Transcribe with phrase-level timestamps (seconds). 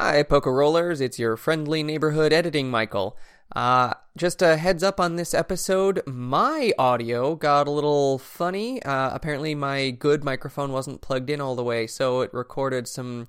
[0.00, 1.00] Hi, Poker Rollers.
[1.00, 3.16] It's your friendly neighborhood editing Michael.
[3.56, 8.80] Uh, just a heads up on this episode, my audio got a little funny.
[8.84, 13.26] Uh, apparently, my good microphone wasn't plugged in all the way, so it recorded some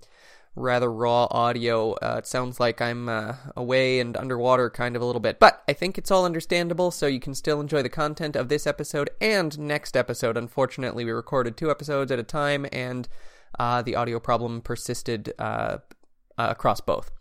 [0.55, 1.93] rather raw audio.
[1.93, 5.63] Uh, it sounds like I'm uh, away and underwater kind of a little bit, but
[5.67, 9.09] I think it's all understandable, so you can still enjoy the content of this episode
[9.19, 10.37] and next episode.
[10.37, 13.07] Unfortunately, we recorded two episodes at a time, and
[13.57, 15.33] uh, the audio problem persisted
[16.39, 17.11] uh, across both.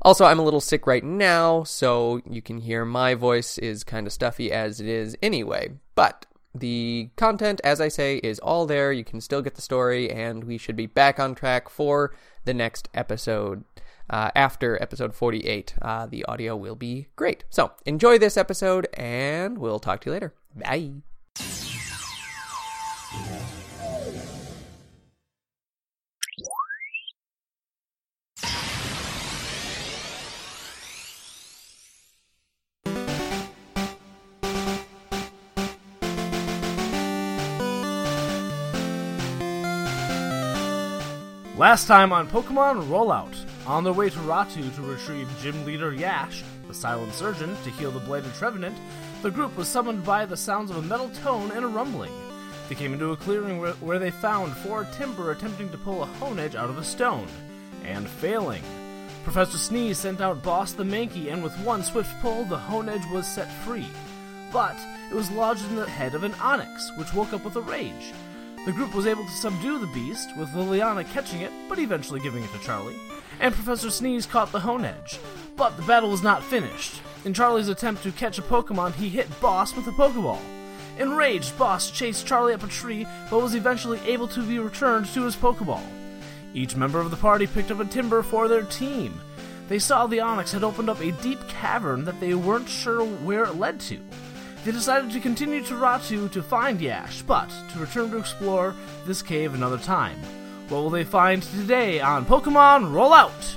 [0.00, 4.06] Also, I'm a little sick right now, so you can hear my voice is kind
[4.06, 5.72] of stuffy as it is anyway.
[5.94, 8.92] But the content, as I say, is all there.
[8.92, 12.54] You can still get the story, and we should be back on track for the
[12.54, 13.64] next episode.
[14.10, 17.44] Uh, after episode 48, uh, the audio will be great.
[17.48, 20.34] So enjoy this episode, and we'll talk to you later.
[20.56, 21.61] Bye.
[41.62, 43.36] Last time on Pokemon Rollout,
[43.68, 47.92] on their way to Ratu to retrieve gym leader Yash, the silent surgeon, to heal
[47.92, 48.76] the bladed Trevenant,
[49.22, 52.10] the group was summoned by the sounds of a metal tone and a rumbling.
[52.68, 56.06] They came into a clearing where, where they found four Timburr attempting to pull a
[56.18, 57.28] Honedge out of a stone,
[57.84, 58.64] and failing.
[59.22, 63.24] Professor Sneeze sent out Boss the Mankey, and with one swift pull, the Honedge was
[63.24, 63.86] set free.
[64.52, 64.76] But
[65.12, 68.12] it was lodged in the head of an Onix, which woke up with a rage.
[68.64, 72.44] The group was able to subdue the beast, with Liliana catching it, but eventually giving
[72.44, 72.96] it to Charlie,
[73.40, 75.18] and Professor Sneeze caught the Honedge.
[75.56, 77.00] But the battle was not finished.
[77.24, 80.38] In Charlie's attempt to catch a Pokemon, he hit Boss with a Pokeball.
[80.96, 85.24] Enraged, Boss chased Charlie up a tree, but was eventually able to be returned to
[85.24, 85.82] his Pokeball.
[86.54, 89.20] Each member of the party picked up a Timburr for their team.
[89.68, 93.44] They saw the Onix had opened up a deep cavern that they weren't sure where
[93.44, 93.98] it led to.
[94.64, 99.20] They decided to continue to Ratu to find Yash, but to return to explore this
[99.20, 100.16] cave another time.
[100.68, 103.56] What will they find today on Pokemon Rollout?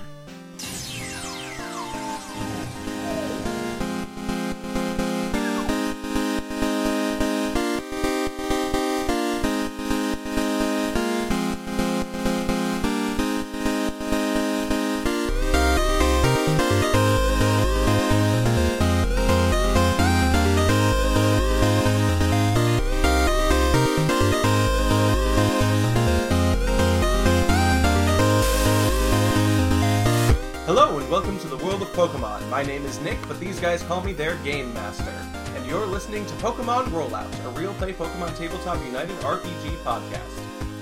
[33.05, 35.11] Nick, but these guys call me their Game Master.
[35.55, 40.39] And you're listening to Pokemon Rollout, a real play Pokemon Tabletop United RPG podcast.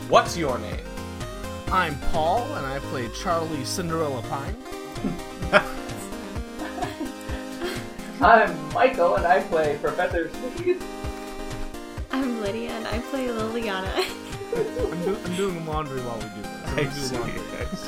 [0.08, 0.80] What's your name?
[1.70, 4.56] I'm Paul, and I play Charlie Cinderella Pine.
[8.22, 10.82] I'm Michael, and I play Professor Sneeze.
[12.10, 13.92] I'm Lydia and I play Liliana.
[14.56, 16.68] I'm, do- I'm doing laundry while we do this.
[16.68, 17.42] I I'm see, laundry.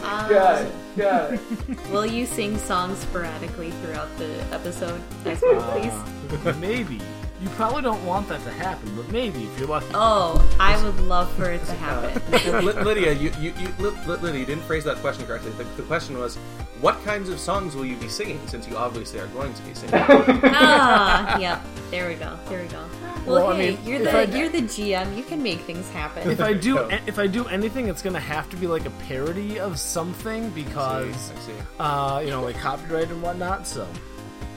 [0.03, 0.23] I.
[0.23, 1.89] Um, Got it, got it.
[1.91, 6.45] Will you sing songs sporadically throughout the episode as well, please?
[6.45, 6.99] Uh, maybe.
[7.41, 9.85] You probably don't want that to happen, but maybe if you're lucky.
[9.93, 12.65] Oh, I would love for it to happen.
[12.65, 15.51] Ly- Lydia, you, you, you, Ly- Ly- Lydia, you didn't phrase that question correctly.
[15.51, 16.37] The, the question was,
[16.81, 18.39] what kinds of songs will you be singing?
[18.47, 19.95] Since you obviously are going to be singing.
[19.99, 21.61] ah, yep.
[21.91, 22.37] There we go.
[22.49, 22.83] There we go.
[23.25, 25.15] Well, Well, I hey, mean, you're the I d- you're the GM.
[25.17, 26.29] You can make things happen.
[26.29, 26.77] If I do,
[27.07, 31.31] if I do anything, it's gonna have to be like a parody of something because,
[31.31, 31.53] I see.
[31.79, 33.65] uh, you know, like copyright and whatnot.
[33.65, 33.87] So,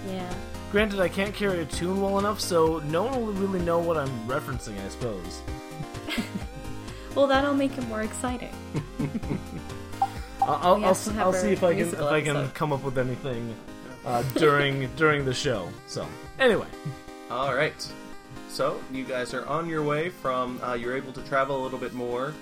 [0.07, 0.31] yeah.
[0.73, 3.97] granted, I can't carry a tune well enough, so no one will really know what
[3.97, 4.79] I'm referencing.
[4.85, 5.41] I suppose.
[7.15, 8.53] Well, that'll make it more exciting.
[10.49, 12.37] I'll, I'll, I'll, have s- to have I'll see if I can if I can
[12.37, 12.55] episode.
[12.55, 13.55] come up with anything
[14.07, 15.69] uh, during during the show.
[15.87, 16.07] So,
[16.39, 16.67] anyway,
[17.31, 17.75] All right.
[18.49, 20.61] So you guys are on your way from.
[20.63, 22.33] Uh, you're able to travel a little bit more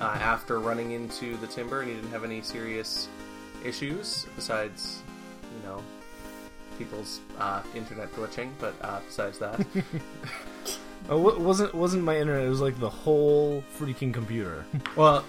[0.00, 3.08] uh, after running into the Timburr, and you didn't have any serious
[3.64, 5.02] issues besides,
[5.60, 5.82] you know,
[6.78, 8.50] people's uh, internet glitching.
[8.60, 9.58] But uh, besides that,
[11.08, 12.44] wa- wasn't wasn't my internet.
[12.44, 14.64] It was like the whole freaking computer.
[14.96, 15.24] well,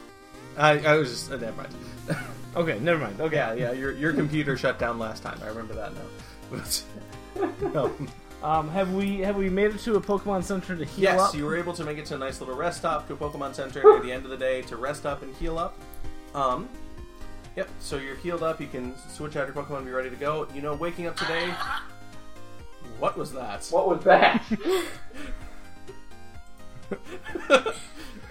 [0.59, 1.73] I, I was just uh, never mind.
[2.55, 3.21] okay, never mind.
[3.21, 5.39] Okay, yeah, yeah, your your computer shut down last time.
[5.41, 6.01] I remember that now.
[6.51, 6.83] But,
[7.73, 7.95] no.
[8.43, 11.15] Um, have we have we made it to a Pokemon Center to heal up?
[11.15, 11.35] Yes, up?
[11.35, 13.55] you were able to make it to a nice little rest stop to a Pokemon
[13.55, 15.79] Center near the end of the day to rest up and heal up.
[16.35, 16.67] Um,
[17.55, 17.69] yep.
[17.79, 18.59] So you're healed up.
[18.59, 20.45] You can switch out your Pokemon and be ready to go.
[20.53, 21.53] You know, waking up today.
[22.99, 23.65] What was that?
[23.71, 24.43] What was that?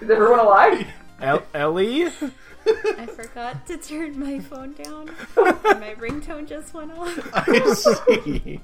[0.00, 0.86] Is everyone alive?
[1.20, 2.06] El- Ellie?
[2.06, 5.08] I forgot to turn my phone down.
[5.08, 5.16] and
[5.80, 7.18] my ringtone just went off.
[7.34, 8.60] I see.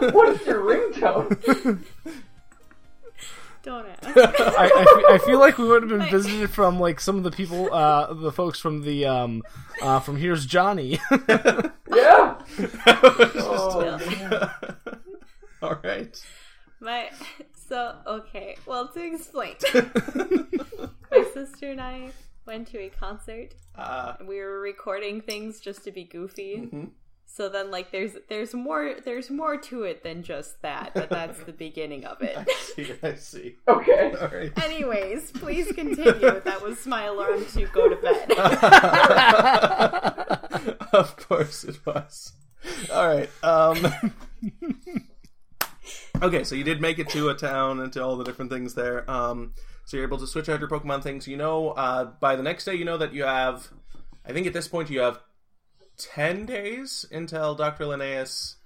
[0.00, 1.82] What's your ringtone?
[3.62, 4.02] Don't ask.
[4.16, 7.22] I, I, fe- I feel like we would have been visited from like some of
[7.22, 9.42] the people, uh, the folks from the um,
[9.80, 10.98] uh, from Here's Johnny.
[11.94, 12.38] Yeah.
[12.46, 14.00] Still.
[15.62, 16.24] All right.
[16.80, 17.10] My
[17.72, 18.56] so okay.
[18.66, 19.54] Well, to explain,
[21.10, 22.10] my sister and I
[22.46, 23.54] went to a concert.
[23.74, 26.64] Uh, We were recording things just to be goofy.
[26.66, 26.84] Mm-hmm.
[27.24, 31.42] So then, like, there's there's more there's more to it than just that, but that's
[31.44, 32.46] the beginning of it.
[32.76, 33.56] see, I see.
[33.66, 34.12] Okay.
[34.20, 34.52] All right.
[34.62, 36.42] Anyways, please continue.
[36.44, 38.32] That was my alarm to go to bed.
[40.92, 42.34] of course it was.
[42.92, 43.30] All right.
[43.42, 44.12] Um,
[46.22, 48.74] okay, so you did make it to a town and to all the different things
[48.74, 49.08] there.
[49.10, 49.52] Um,
[49.84, 51.26] so you're able to switch out your Pokemon things.
[51.28, 53.68] You know, uh, by the next day, you know that you have.
[54.24, 55.20] I think at this point you have
[55.98, 58.56] ten days until Doctor Linnaeus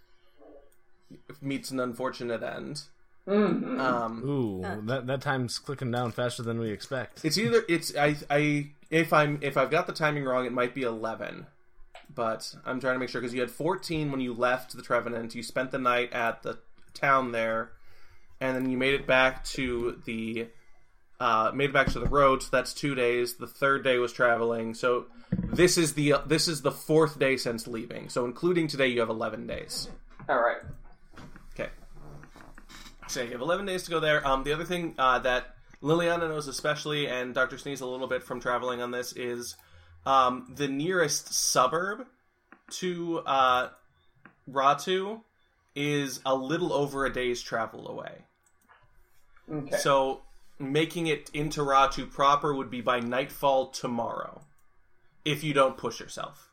[1.41, 2.82] meets an unfortunate end.
[3.26, 3.81] Mhm.
[3.81, 7.25] Um, Ooh, that that time's clicking down faster than we expect.
[7.25, 10.75] It's either it's I I if I'm if I've got the timing wrong, it might
[10.75, 11.47] be eleven,
[12.14, 15.35] but I'm trying to make sure because you had fourteen when you left the Trevenant.
[15.35, 16.59] You spent the night at the
[16.97, 17.71] town there,
[18.41, 20.49] and then you made it back to the
[21.19, 22.43] uh, made it back to the road.
[22.43, 23.37] So that's two days.
[23.37, 24.75] The third day was traveling.
[24.75, 28.09] So this is the this is the fourth day since leaving.
[28.09, 29.89] So including today, you have eleven days.
[30.29, 30.59] All right.
[31.53, 31.71] Okay.
[33.07, 34.27] So you have 11 days to go there.
[34.27, 37.59] Um, the other thing uh, that Liliana knows especially, and Dr.
[37.59, 39.55] Sneeze a little bit from traveling on this, is
[40.05, 42.07] um, the nearest suburb
[42.71, 43.69] to uh,
[44.51, 45.21] Ratu
[45.76, 48.25] is a little over a day's travel away.
[49.52, 49.76] Okay.
[49.76, 50.23] So
[50.58, 54.40] making it into Ratu proper would be by nightfall tomorrow,
[55.25, 56.50] if you don't push yourself.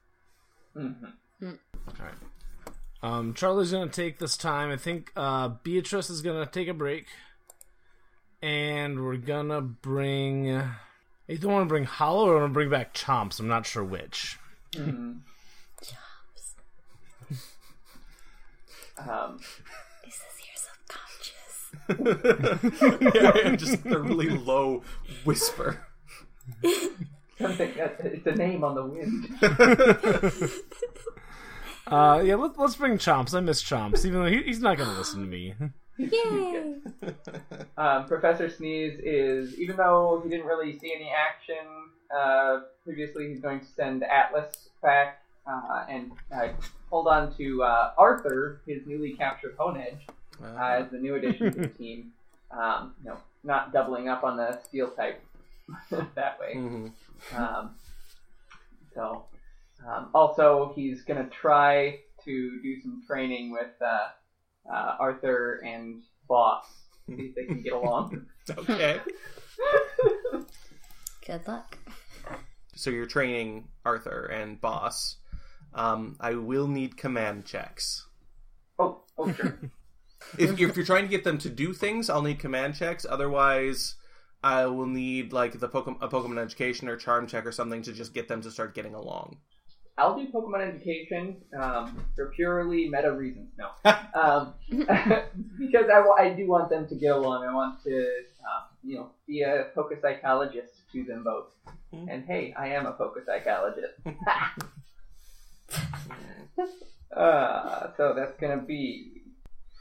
[0.75, 1.13] Mhm.
[1.41, 1.55] All
[1.99, 2.13] right.
[3.01, 4.69] Um, Charlie's gonna take this time.
[4.71, 7.07] I think uh, Beatrice is gonna take a break,
[8.41, 10.51] and we're gonna bring.
[10.51, 13.39] I don't want to bring Hollow or I want to bring back Chomps.
[13.39, 14.37] I'm not sure which.
[19.09, 19.39] Um,
[20.07, 20.57] Is this your
[21.89, 23.13] subconscious?
[23.15, 24.83] yeah, just a really low
[25.23, 25.85] whisper.
[27.37, 30.51] something that it's a name on the wind.
[31.85, 33.35] Uh, yeah, let, let's bring Chomps.
[33.35, 35.53] I miss Chomps, even though he, he's not gonna listen to me.
[35.97, 36.75] Yay!
[37.77, 41.57] Um, Professor Sneeze is, even though he didn't really see any action
[42.15, 46.49] uh, previously, he's going to send Atlas back uh, and uh,
[46.89, 49.99] hold on to uh, Arthur, his newly captured Honedge,
[50.43, 52.11] uh, as the new addition to the team.
[52.51, 55.23] Um, you know, not doubling up on the steel type
[56.15, 56.53] that way.
[56.55, 56.91] Mhm.
[57.35, 57.75] Um,
[58.93, 59.25] so,
[59.87, 64.07] um, also, he's going to try to do some training with uh,
[64.71, 66.65] uh, Arthur and Boss,
[67.07, 68.27] see if they can get along.
[68.57, 68.99] Okay.
[71.25, 71.77] Good luck.
[72.75, 75.15] So you're training Arthur and Boss.
[75.75, 78.07] Um, I will need command checks.
[78.79, 79.59] oh, oh, sure.
[80.37, 83.05] If, if you're trying to get them to do things, I'll need command checks.
[83.07, 83.95] Otherwise,
[84.43, 87.93] I will need like the Pokemon, a Pokemon education or charm check or something to
[87.93, 89.37] just get them to start getting along.
[89.97, 93.49] I'll do Pokemon education um, for purely meta reasons.
[93.57, 93.69] No,
[94.15, 97.45] um, because I, I do want them to get along.
[97.45, 101.49] I want to, um, you know, be a Pokepsychologist to them both.
[101.91, 104.15] And hey, I am a Pokepsychologist.
[107.17, 109.23] uh, so that's gonna be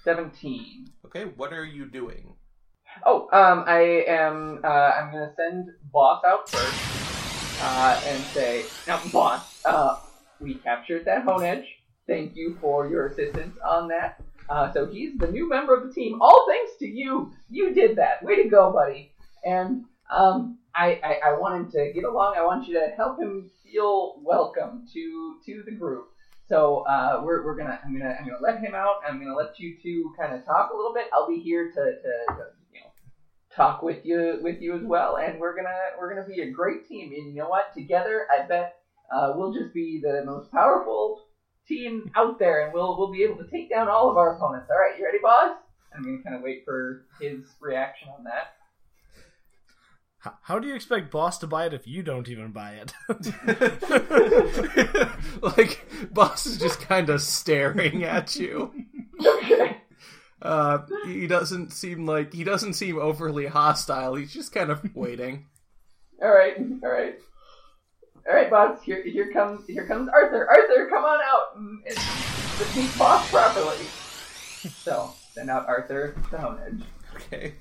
[0.04, 0.86] seventeen.
[1.06, 2.34] Okay, what are you doing?
[3.04, 4.60] Oh, um, I am.
[4.64, 9.98] Uh, I'm gonna send Boss out first, uh, and say, now, Boss, uh,
[10.40, 11.66] we captured that Honedge.
[12.06, 14.20] Thank you for your assistance on that.
[14.48, 16.20] Uh, so he's the new member of the team.
[16.20, 17.32] All thanks to you.
[17.48, 18.22] You did that.
[18.22, 19.12] Way to go, buddy.
[19.44, 22.34] And um, I, I, I want him to get along.
[22.36, 26.06] I want you to help him feel welcome to to the group.
[26.48, 28.96] So uh, we're, we're gonna I'm gonna I'm gonna let him out.
[29.06, 31.08] I'm gonna let you two kind of talk a little bit.
[31.12, 32.90] I'll be here to, to, to you know
[33.54, 36.86] talk with you with you as well, and we're gonna we're gonna be a great
[36.86, 37.12] team.
[37.12, 37.72] And you know what?
[37.74, 38.74] Together, I bet
[39.12, 41.20] uh, we'll just be the most powerful
[41.66, 44.68] team out there, and we'll we'll be able to take down all of our opponents.
[44.70, 45.52] All right, you ready, boss?
[45.94, 48.52] I'm gonna kind of wait for his reaction on that.
[50.22, 52.92] How, how do you expect Boss to buy it if you don't even buy it?
[55.42, 58.72] like, Boss is just kind of staring at you.
[59.24, 59.78] Okay.
[60.40, 64.16] Uh, he doesn't seem like he doesn't seem overly hostile.
[64.16, 65.46] He's just kind of waiting.
[66.20, 67.14] All right, all right,
[68.28, 68.82] all right, boss.
[68.82, 70.48] Here, here comes, here comes Arthur.
[70.48, 71.96] Arthur, come on out and, and
[72.98, 73.84] boss properly.
[74.82, 76.82] So send out Arthur the Honedge.
[77.14, 77.54] Okay.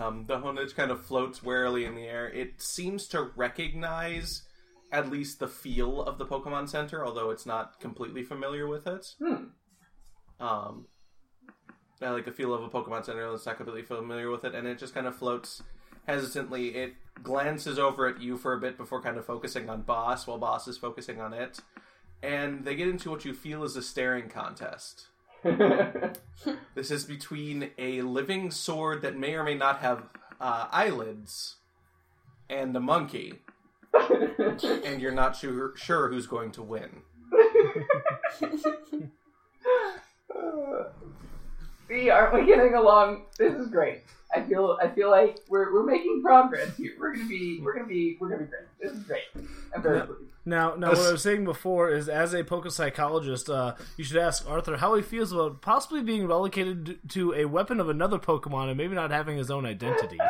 [0.00, 2.26] Um, the Honedge kind of floats warily in the air.
[2.26, 4.42] It seems to recognize
[4.90, 9.14] at least the feel of the Pokemon Center, although it's not completely familiar with it.
[9.22, 9.44] Hmm.
[10.40, 10.86] Um,
[12.00, 14.66] I like the feel of a Pokemon Center it's not completely familiar with it, and
[14.66, 15.62] it just kind of floats
[16.06, 16.76] hesitantly.
[16.76, 20.38] It glances over at you for a bit before kind of focusing on Boss, while
[20.38, 21.60] Boss is focusing on it.
[22.22, 25.08] And they get into what you feel is a staring contest.
[26.74, 30.04] This is between a living sword that may or may not have
[30.40, 31.56] uh, eyelids
[32.48, 33.42] and a monkey,
[33.94, 37.02] and you're not sure, sure who's going to win.
[41.90, 43.22] See, aren't we getting along?
[43.36, 44.04] This is great.
[44.32, 46.92] I feel, I feel like we're, we're making progress here.
[47.00, 48.62] We're gonna be, we're gonna be, we're gonna be great.
[48.80, 49.24] This is great.
[49.74, 50.20] I'm very pleased.
[50.46, 54.48] Now, now, what I was saying before is, as a Pokepsychologist, uh, you should ask
[54.48, 58.76] Arthur how he feels about possibly being relegated to a weapon of another Pokemon and
[58.76, 60.18] maybe not having his own identity.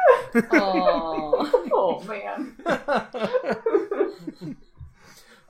[0.53, 1.69] Oh.
[1.73, 2.55] Oh man.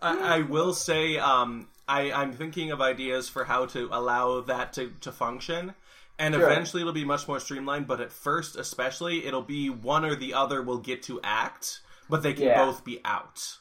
[0.00, 4.72] I, I will say, um, I, I'm thinking of ideas for how to allow that
[4.74, 5.74] to, to function.
[6.20, 6.44] And Sure.
[6.50, 10.34] eventually it'll be much more streamlined, but at first, especially, it'll be one or the
[10.34, 12.62] other will get to act, but they can Yeah.
[12.66, 13.58] both be out,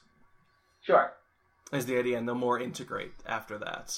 [0.82, 1.14] Sure,
[1.72, 3.96] is the idea, and they'll more integrate after that.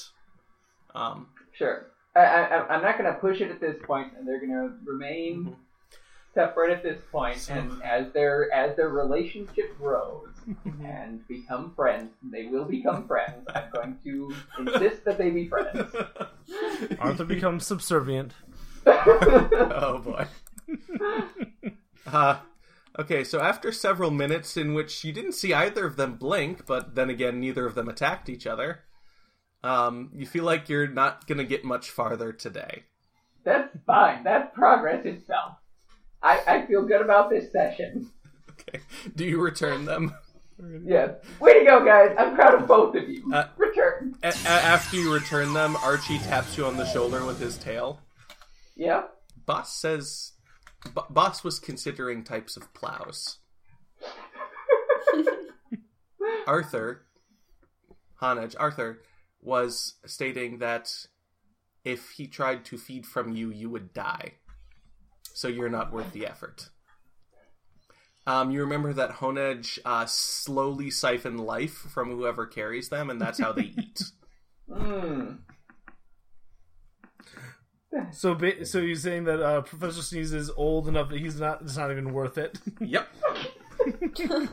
[0.94, 1.86] Um, sure.
[2.14, 5.56] I, I, I'm not gonna push it at this point, and they're gonna remain
[6.34, 7.48] separate at this point.
[7.50, 10.28] And as their as their relationship grows
[10.84, 13.44] and become friends, they will become friends.
[13.54, 15.94] I'm going to insist that they be friends.
[17.00, 18.34] Arthur becomes subservient.
[18.86, 20.26] Oh boy.
[22.06, 22.36] uh,
[22.98, 26.94] okay, so after several minutes in which you didn't see either of them blink, but
[26.94, 28.80] then again, neither of them attacked each other,
[29.64, 32.84] um, you feel like you're not going to get much farther today.
[33.44, 34.24] That's fine.
[34.24, 35.56] That's progress itself.
[36.22, 38.10] I, I feel good about this session.
[38.50, 38.80] Okay.
[39.16, 40.14] Do you return them?
[40.84, 41.16] Yes.
[41.40, 42.14] Way to go, guys.
[42.16, 43.28] I'm proud of both of you.
[43.32, 44.14] Uh, Return.
[44.22, 47.98] A- a- after you return them, Archie taps you on the shoulder with his tail.
[48.82, 49.02] Yeah.
[49.46, 50.32] Boss says.
[50.84, 53.38] B- Boss was considering types of plows.
[56.48, 57.02] Arthur,
[58.20, 59.00] Honedge, Arthur
[59.40, 60.92] was stating that
[61.84, 64.32] if he tried to feed from you, you would die.
[65.32, 66.68] So you're not worth the effort.
[68.26, 73.38] Um, you remember that Honedge uh, slowly siphon life from whoever carries them, and that's
[73.38, 74.02] how they eat.
[74.68, 75.34] Hmm.
[78.12, 81.62] So, ba- so you're saying that uh, Professor Sneeze is old enough that he's not.
[81.62, 82.58] It's not even worth it.
[82.80, 83.08] Yep.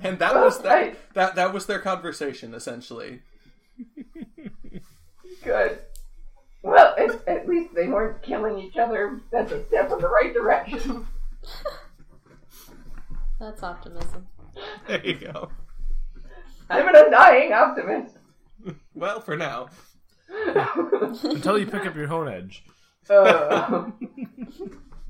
[0.00, 1.34] And that was that, that.
[1.34, 3.22] That was their conversation essentially.
[5.42, 5.78] Good.
[6.62, 9.20] Well, at, at least they weren't killing each other.
[9.30, 11.06] That's a step in the right direction.
[13.40, 14.26] That's optimism.
[14.86, 15.50] There you go.
[16.70, 18.16] I'm an undying optimist.
[18.94, 19.68] Well, for now.
[21.22, 22.60] Until you pick up your Honedge.
[23.10, 23.90] Uh,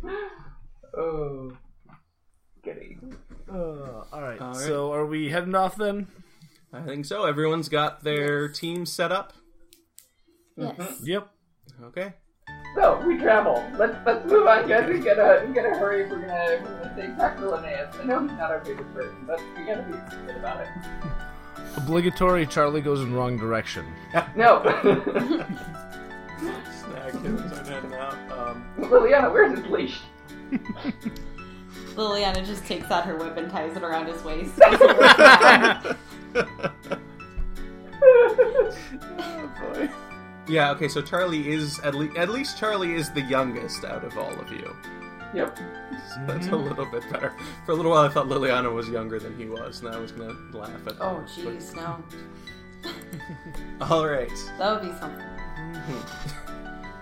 [0.96, 1.52] oh.
[2.64, 2.98] Goody.
[3.50, 4.40] Uh, all right.
[4.40, 4.56] All right.
[4.56, 6.08] So, are we heading off then?
[6.72, 7.24] I think so.
[7.24, 9.32] Everyone's got their team set up.
[10.56, 11.00] Yes.
[11.04, 11.28] Yep.
[11.84, 12.14] Okay.
[12.74, 13.64] So we travel.
[13.78, 14.88] Let's let's move on, guys.
[14.88, 16.10] We gotta we gotta hurry.
[16.10, 17.48] We're gonna we're gonna take Dr.
[17.50, 17.94] Linnaeus.
[18.00, 20.68] I know he's not our favorite person, but we gotta be excited about it.
[21.76, 22.46] Obligatory.
[22.46, 23.86] Charlie goes in wrong direction.
[24.36, 24.62] No,
[26.42, 28.14] Snag him as I'm heading out.
[28.32, 30.00] Um, Liliana, where's his leash?
[31.94, 34.52] Liliana just takes out her whip and ties it around his waist.
[40.48, 40.72] yeah.
[40.72, 40.88] Okay.
[40.88, 44.50] So Charlie is at least at least Charlie is the youngest out of all of
[44.50, 44.74] you.
[45.34, 45.58] Yep.
[45.58, 47.34] So that's a little bit better.
[47.66, 50.12] For a little while, I thought Liliana was younger than he was, and I was
[50.12, 51.00] gonna laugh at.
[51.00, 52.02] oh, jeez, no.
[53.90, 54.30] All right.
[54.58, 55.26] That would be something.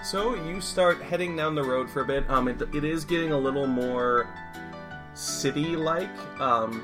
[0.04, 2.28] So you start heading down the road for a bit.
[2.28, 4.28] Um, it, it is getting a little more
[5.14, 6.10] city-like.
[6.40, 6.82] Um,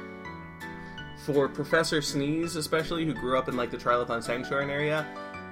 [1.24, 5.04] for Professor Sneeze, especially who grew up in like the Trilithon Sanctuary area,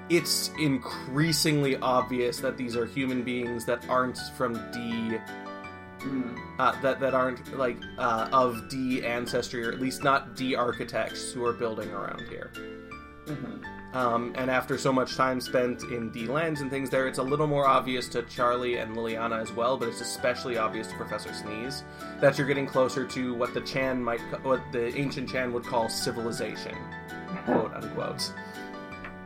[0.08, 5.18] it's increasingly obvious that these are human beings that aren't from D.
[6.58, 11.32] Uh, that that aren't like uh, of D ancestry, or at least not D architects
[11.32, 12.50] who are building around here.
[13.26, 13.62] Mhm.
[13.94, 17.22] Um, and after so much time spent in D lands and things there, it's a
[17.22, 21.32] little more obvious to Charlie and Liliana as well, but it's especially obvious to Professor
[21.32, 21.82] Sneeze
[22.20, 25.88] that you're getting closer to what the Chan might, what the ancient Chan would call
[25.88, 26.74] civilization,
[27.44, 28.32] quote unquote.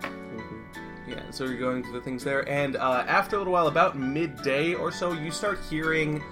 [0.03, 0.65] Mhm.
[1.07, 3.99] Yeah, so you're going through the things there, and uh, after a little while, about
[3.99, 6.23] midday or so, you start hearing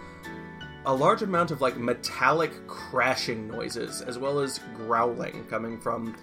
[0.87, 6.17] a large amount of like metallic crashing noises, as well as growling coming from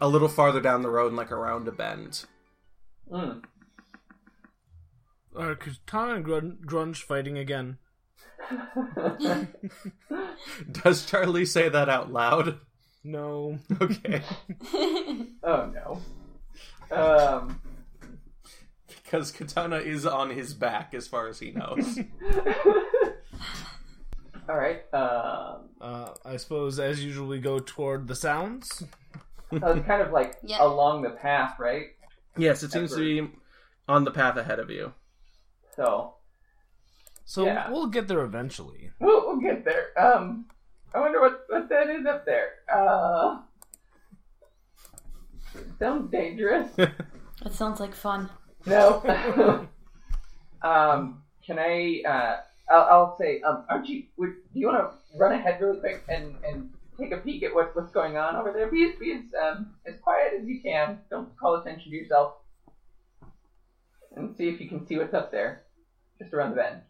[0.00, 2.24] a little farther down the road and like around a bend.
[3.10, 3.42] Mm.
[5.36, 7.78] Are Katana and Grun- Grunge fighting again?
[10.72, 12.58] Does Charlie say that out loud?
[13.04, 13.58] No.
[13.80, 14.22] Okay,
[15.42, 16.00] Oh no.
[16.96, 17.60] Um.
[18.88, 21.98] because Katana is on his back as far as he knows.
[24.48, 24.82] All right.
[24.94, 25.68] Um.
[25.80, 28.68] Uh, I suppose, as usual, we go toward the sounds.
[28.78, 28.86] So
[29.52, 30.62] it's kind of like Yeah.
[30.62, 31.88] along the path, right?
[32.36, 33.30] yes, it seems to be
[33.88, 34.92] on the path ahead of you.
[35.76, 36.14] So
[37.24, 37.70] So Yeah.
[37.70, 38.90] we'll get there eventually.
[39.00, 39.88] we'll, we'll get there.
[39.98, 40.46] Um.
[40.94, 42.50] I wonder what what that is up there.
[42.72, 43.40] Uh.
[45.78, 46.68] Sounds dangerous.
[47.44, 48.28] That sounds like fun.
[48.66, 48.98] No.
[50.62, 52.02] um, can I?
[52.04, 52.36] Uh,
[52.70, 56.34] I'll, I'll say, um, Archie, would do you want to run ahead really quick and,
[56.46, 58.66] and take a peek at what, what's going on over there?
[58.70, 60.98] Be as be as um, as quiet as you can.
[61.10, 62.34] Don't call attention to yourself,
[64.16, 65.62] and see if you can see what's up there,
[66.20, 66.80] just around the bend.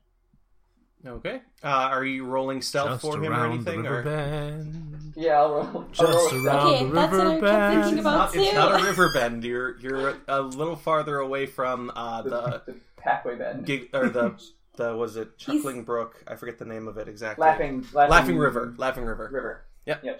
[1.06, 1.40] Okay.
[1.62, 3.82] Uh, are you rolling stealth for him or anything?
[3.82, 3.96] the Or...
[3.98, 5.12] river bend.
[5.16, 5.64] Yeah, I'll roll.
[5.66, 8.00] I'll Just roll a around Okay, the that's what I river kept thinking bend.
[8.00, 8.16] about.
[8.18, 9.44] Not- it's not a river bend.
[9.44, 13.64] You're you're a little farther away from uh, the, the the pathway bend.
[13.64, 14.34] gig or the
[14.78, 16.24] the was it Chuckling Brook?
[16.26, 17.42] I forget the name of it exactly.
[17.44, 18.74] laughing, laughing, Laughing River.
[18.78, 19.28] Laughing River.
[19.30, 19.64] River.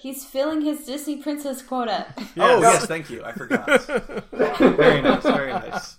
[0.01, 2.07] He's filling his Disney princess quota.
[2.39, 2.63] Oh Yes.
[2.63, 3.25] yes, thank you.
[3.25, 3.67] I forgot.
[4.33, 5.23] very nice.
[5.23, 5.97] Very nice.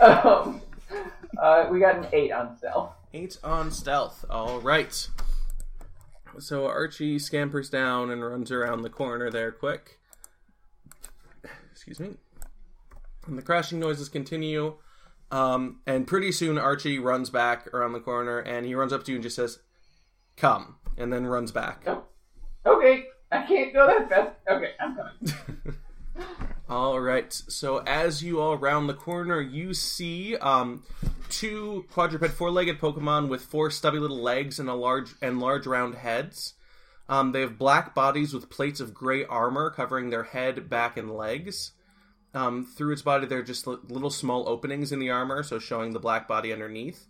[0.00, 0.60] Um,
[1.40, 2.92] uh, we got an eight on stealth.
[3.14, 4.24] Eight on stealth.
[4.30, 5.08] All right.
[6.38, 9.98] So Archie scampers down and runs around the corner there quick.
[11.72, 12.16] Excuse me.
[13.26, 14.74] And the crashing noises continue.
[15.30, 19.12] Um, and pretty soon Archie runs back around the corner and he runs up to
[19.12, 19.58] you and just says,
[20.36, 20.76] Come.
[20.96, 21.84] And then runs back.
[21.86, 22.04] Oh,
[22.64, 24.30] okay, I can't go that fast.
[24.48, 25.76] Okay, I'm coming.
[26.68, 27.32] All right.
[27.32, 30.82] So as you all round the corner, you see um,
[31.28, 35.96] two quadruped four-legged Pokemon with four stubby little legs and a large and large round
[35.96, 36.54] heads.
[37.08, 41.10] Um, they have black bodies with plates of gray armor covering their head, back, and
[41.10, 41.72] legs.
[42.36, 45.92] Um, through its body, there are just little small openings in the armor, so showing
[45.92, 47.06] the black body underneath.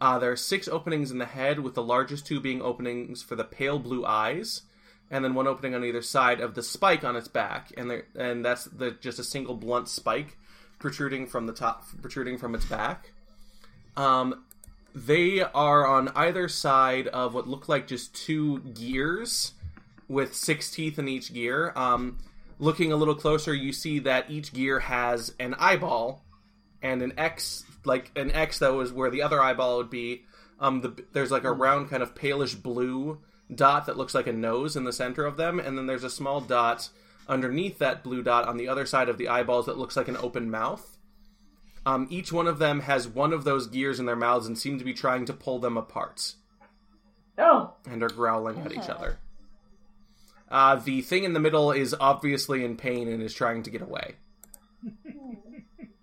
[0.00, 3.36] Uh, there are six openings in the head, with the largest two being openings for
[3.36, 4.62] the pale blue eyes
[5.10, 8.04] and then one opening on either side of the spike on its back, and there,
[8.16, 10.38] and that's the just a single blunt spike
[10.78, 13.10] protruding from the top, protruding from its back.
[13.96, 14.44] Um,
[14.94, 19.52] they are on either side of what look like just two gears
[20.08, 21.72] with six teeth in each gear.
[21.74, 22.18] Um,
[22.60, 26.24] looking a little closer, you see that each gear has an eyeball
[26.82, 30.24] and an X, like an X that was where the other eyeball would be.
[30.60, 33.18] Um, the, there's like a round kind of palish blue
[33.52, 36.10] dot that looks like a nose in the center of them, and then there's a
[36.10, 36.88] small dot
[37.28, 40.16] underneath that blue dot on the other side of the eyeballs that looks like an
[40.18, 40.98] open mouth.
[41.86, 44.78] Um, each one of them has one of those gears in their mouths and seem
[44.78, 46.34] to be trying to pull them apart
[47.38, 49.18] Oh, and are growling at each other.
[50.50, 53.82] Uh, the thing in the middle is obviously in pain and is trying to get
[53.82, 54.14] away.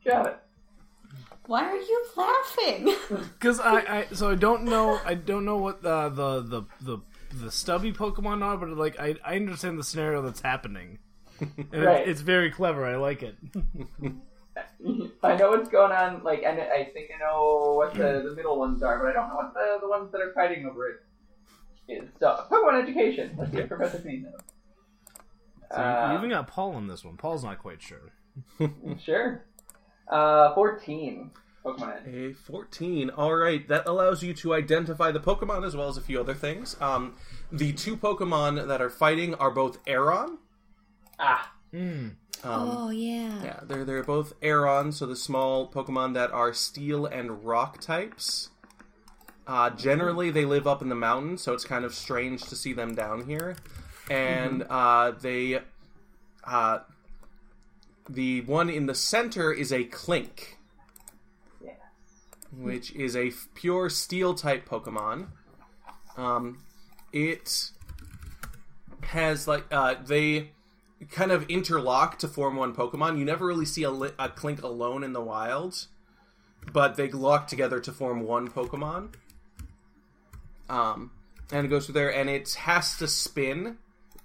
[0.05, 0.37] got it.
[1.45, 2.95] Why are you laughing?
[3.39, 6.97] Because I, I, so I don't know, I don't know what the the the the,
[7.45, 10.99] the stubby Pokemon are, but like I, I understand the scenario that's happening,
[11.39, 12.07] and it- Right.
[12.07, 12.85] it's very clever.
[12.85, 13.35] I like it.
[15.23, 16.23] I know what's going on.
[16.23, 19.29] Like, I, I think I know what the, the middle ones are, but I don't
[19.29, 20.95] know what the, the ones that are fighting over it
[21.89, 22.09] is.
[22.19, 23.35] So, Pokemon education.
[23.37, 24.33] Let's see if Professor Sneeze knows.
[25.71, 27.17] So you- Uh, you even got Paul on this one.
[27.17, 28.11] Paul's not quite sure.
[29.03, 29.43] Sure.
[30.07, 31.31] Uh, 14.
[31.65, 32.13] Pokemon Ed.
[32.13, 33.09] A 14.
[33.09, 36.33] All right, that allows you to identify the Pokemon as well as a few other
[36.33, 36.79] things.
[36.79, 37.15] Um,
[37.51, 40.37] the two Pokemon that are fighting are both Aron.
[41.19, 42.11] Ah, Mm.
[42.43, 43.43] Um, oh yeah.
[43.43, 48.51] Yeah, they're they're both Aron, so the small Pokemon that are Steel and Rock types.
[49.47, 52.73] Uh, generally, they live up in the mountains, so it's kind of strange to see
[52.73, 53.55] them down here.
[54.09, 55.61] And uh, they,
[56.43, 56.79] uh,
[58.09, 60.57] the one in the center is a Klink,
[61.63, 61.71] yeah.
[62.51, 65.27] which is a f- pure Steel type Pokemon.
[66.17, 66.63] Um,
[67.13, 67.71] it
[69.03, 70.51] has like uh, they
[71.11, 73.17] kind of interlock to form one Pokemon.
[73.17, 75.87] You never really see a, li- a Klink alone in the wild,
[76.73, 79.13] but they lock together to form one Pokemon.
[80.69, 81.11] Um,
[81.51, 83.77] and it goes through there, and it has to spin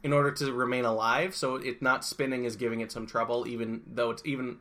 [0.02, 1.34] in order to remain alive.
[1.34, 4.58] So it not spinning is giving it some trouble, even though it's even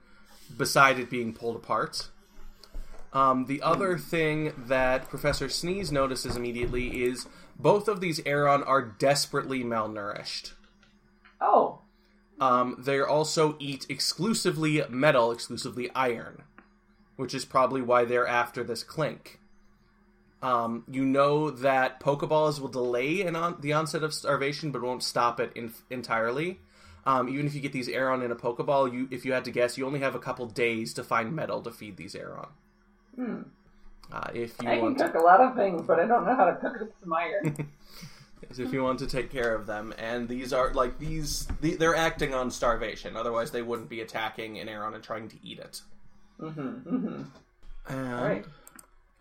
[0.55, 2.09] beside it being pulled apart.
[3.13, 7.27] Um, the other thing that Professor Sneeze notices immediately is
[7.59, 10.53] both of these Aron are desperately malnourished.
[11.41, 11.79] Oh,
[12.39, 16.43] Um, they also eat exclusively metal, exclusively iron,
[17.15, 19.40] which is probably why they're after this Klink.
[20.41, 25.03] Um, you know that Pokeballs will delay an on- the onset of starvation, but won't
[25.03, 26.59] stop it in- entirely.
[27.05, 29.51] Um, even if you get these Aron in a Pokeball, you if you had to
[29.51, 32.47] guess, you only have a couple days to find metal to feed these Aron.
[34.11, 36.25] Uh, if you I can want to cook a lot of things, but I don't
[36.25, 37.69] know how to cook with some iron.
[38.49, 39.93] if you want to take care of them.
[39.97, 43.15] And these are like these, the, they're acting on starvation.
[43.15, 45.81] Otherwise, they wouldn't be attacking an Aron and trying to eat it.
[46.39, 47.23] mm-hmm, mm-hmm.
[47.89, 48.45] And, All right.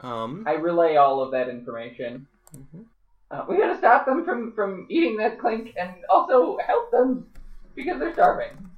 [0.03, 2.27] Um, I relay all of that information.
[2.57, 2.83] Mm-hmm.
[3.31, 7.27] Uh, we gotta stop them from from eating that Klink, and also help them
[7.75, 8.71] because they're starving.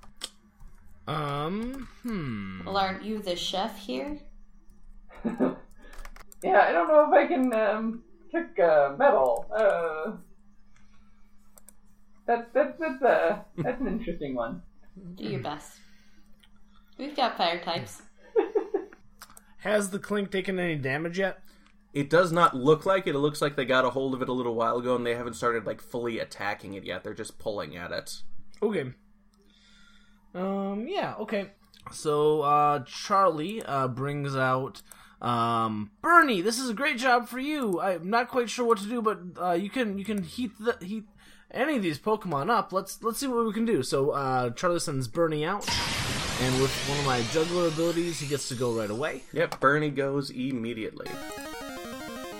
[1.07, 2.61] Um, hmm.
[2.65, 4.19] Well, aren't you the chef here?
[5.25, 9.47] yeah, I don't know if I can um, cook uh, metal.
[9.55, 10.13] Uh,
[12.27, 14.63] that's that's that's uh, that's an interesting one.
[15.15, 15.79] Do your best.
[16.99, 18.03] We've got fire types.
[19.63, 21.43] Has the Klink taken any damage yet?
[21.93, 23.15] it does not look like it.
[23.15, 25.15] It looks like they got a hold of it a little while ago, and they
[25.15, 27.05] haven't started like fully attacking it yet.
[27.05, 28.23] They're just pulling at it.
[28.63, 28.93] Okay.
[30.35, 31.51] Um, yeah, okay.
[31.91, 34.81] So, uh, Charlie, uh, brings out,
[35.21, 37.81] um, Bernie, this is a great job for you.
[37.81, 40.79] I'm not quite sure what to do, but, uh, you can, you can heat the,
[40.81, 41.05] heat
[41.51, 42.73] any of these Pokemon up.
[42.73, 43.83] Let's, let's see what we can do.
[43.83, 45.69] So, uh, Charlie sends Bernie out,
[46.43, 49.23] and with one of my juggler abilities, he gets to go right away.
[49.33, 51.07] Yep, Bernie goes immediately.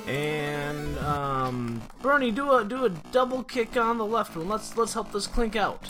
[0.09, 4.49] And, um, Bernie, do a, do a double kick on the left one.
[4.49, 5.89] Let's, let's help this Klink out.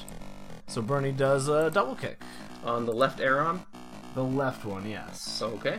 [0.66, 2.20] So Bernie does a double kick.
[2.64, 3.64] On the left Aron.
[4.14, 5.40] The left one, yes.
[5.40, 5.79] Okay.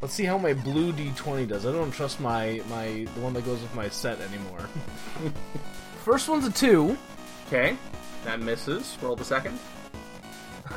[0.00, 1.66] Let's see how my blue D20 does.
[1.66, 4.68] I don't trust my my the one that goes with my set anymore.
[6.04, 6.96] First one's a two.
[7.48, 7.76] Okay.
[8.24, 8.96] That misses.
[9.02, 9.58] Roll the second.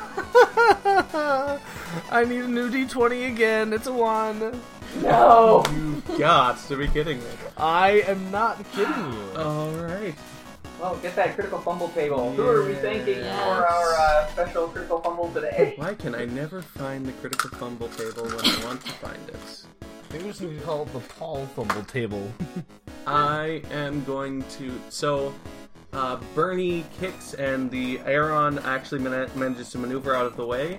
[2.10, 3.72] I need a new D20 again.
[3.72, 4.60] It's a one.
[5.02, 5.64] No.
[5.72, 7.24] You got to be kidding me.
[7.56, 9.32] I am not kidding you.
[9.36, 10.14] All right.
[10.80, 12.32] Well, get that critical fumble table.
[12.32, 13.42] Who are we thanking Yes.
[13.42, 15.74] for our uh, special critical fumble today?
[15.76, 19.64] Why can I never find the critical fumble table when I want to find it?
[20.12, 22.32] Maybe we just need to call it the Paul Fumble Table.
[23.06, 24.72] I am going to.
[24.88, 25.34] So,
[25.92, 30.78] uh, Bernie kicks, and the Aron actually mana- manages to maneuver out of the way,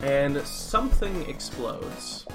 [0.00, 2.26] and something explodes.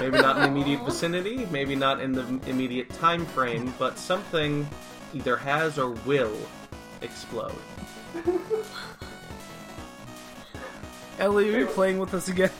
[0.00, 4.68] maybe not in the immediate vicinity, maybe not in the immediate time frame, but something
[5.14, 6.36] either has or will
[7.02, 7.54] explode.
[11.18, 12.50] Ellie, are you playing with us again?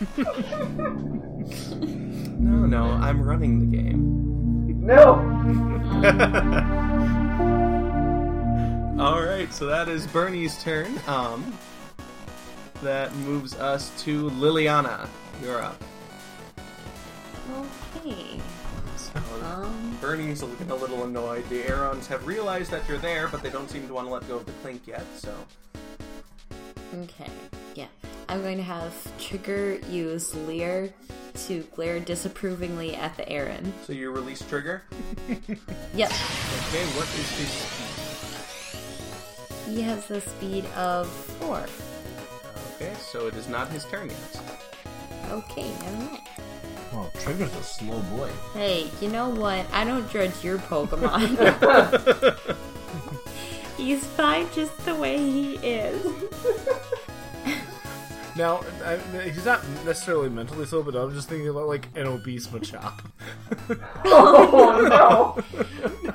[2.39, 4.87] No, no, I'm running the game.
[4.87, 5.17] No.
[8.99, 11.01] All right, so that is Bernie's turn.
[11.07, 11.53] Um,
[12.83, 15.09] that moves us to Liliana.
[15.43, 15.83] You're up.
[17.97, 18.41] Okay.
[18.97, 19.13] So,
[19.45, 19.97] Um.
[20.01, 21.49] Bernie's looking a little annoyed.
[21.49, 24.29] The Arons have realized that you're there, but they don't seem to want to let
[24.29, 25.05] go of the Klink yet.
[25.17, 25.35] So,
[27.03, 27.31] Okay.
[27.75, 27.87] Yeah.
[28.29, 30.93] I'm going to have Trigger use Leer
[31.47, 33.73] to glare disapprovingly at the Aron.
[33.87, 34.83] so you release trigger.
[35.29, 36.11] Yep.
[36.11, 37.82] Okay, what is his speed?
[39.73, 41.65] He has the speed of four.
[42.75, 44.43] Okay, so it is not his turn yet.
[45.31, 46.21] Okay, never mind.
[46.93, 48.29] oh, Trigger's a slow boy.
[48.53, 49.65] Hey, you know what?
[49.73, 51.39] I don't judge your Pokemon.
[53.79, 56.07] He's fine just the way he is.
[58.35, 58.97] Now, I,
[59.29, 63.05] he's not necessarily mentally slow, but I'm just thinking about like an obese Machop.
[64.07, 66.15] Oh no.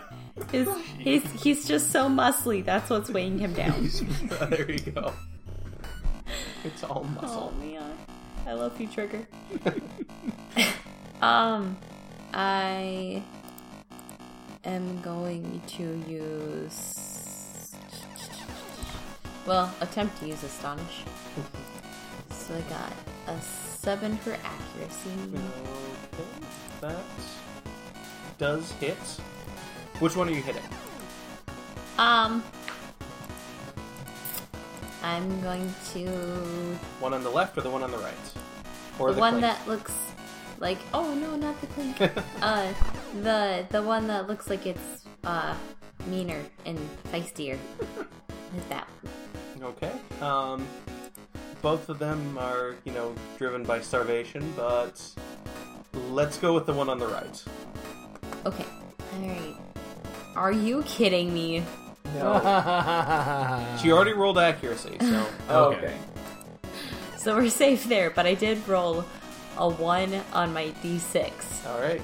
[0.51, 0.67] His,
[1.07, 2.63] he's, he's just so muscly.
[2.63, 3.89] That's what's weighing him down.
[4.49, 5.13] there you go.
[6.63, 7.29] It's all muscle.
[7.29, 7.53] Oh muscle.
[7.59, 7.97] man,
[8.45, 9.25] I love you, Trigger.
[11.21, 11.77] um,
[12.33, 13.23] I
[14.65, 17.73] am going to use.
[19.45, 21.03] Well, attempt to use Astonish.
[22.29, 22.93] So I got
[23.27, 25.09] a seven for accuracy.
[25.33, 26.23] Okay,
[26.79, 27.03] that
[28.37, 28.97] does hit.
[29.99, 30.63] Which one are you hitting?
[31.97, 32.43] Um,
[35.03, 36.09] I'm going to
[36.99, 38.13] One on the left or the one on the right?
[38.99, 39.41] Or the, one Klink?
[39.43, 39.93] that looks
[40.59, 42.01] like oh no, not the Klink.
[42.41, 42.73] uh,
[43.21, 45.55] the the one that looks like it's uh
[46.07, 46.77] meaner and
[47.11, 47.57] feistier.
[48.55, 48.87] Is that
[49.61, 49.91] Okay.
[50.21, 50.65] Um,
[51.61, 55.01] both of them are, you know, driven by starvation, but
[56.11, 57.43] let's go with the one on the right.
[58.45, 58.65] okay?
[59.19, 59.55] All right.
[60.35, 61.63] Are you kidding me?
[62.15, 63.77] No.
[63.81, 65.77] She already rolled accuracy, so oh, okay.
[65.77, 65.97] Okay.
[67.17, 69.05] So we're safe there, but I did roll
[69.57, 71.31] a one on my d6,
[71.67, 72.01] all right.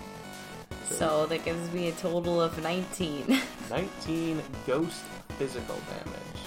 [0.89, 3.39] so that gives me a total of 19.
[3.69, 5.01] 19 ghost
[5.37, 6.41] physical damage.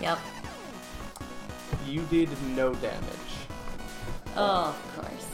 [0.00, 0.18] yep.
[1.86, 3.34] You did no damage.
[4.36, 5.26] Oh, of course.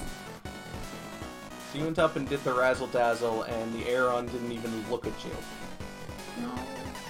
[1.73, 5.07] So you went up and did the razzle dazzle, and the Aron didn't even look
[5.07, 5.31] at you.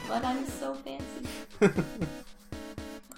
[0.05, 1.29] No, but I'm so fancy.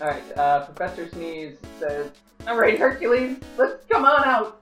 [0.01, 2.11] Alright, uh, Professor Sneeze says,
[2.47, 4.61] Alright, Hercules, let's come on out!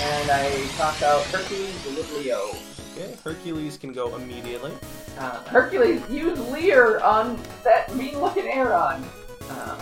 [0.00, 2.48] And I toss out Hercules with Leo.
[2.96, 4.72] Okay, Hercules can go immediately.
[5.18, 9.04] Uh, Hercules, use Leer on that mean looking Aron!
[9.50, 9.78] Um,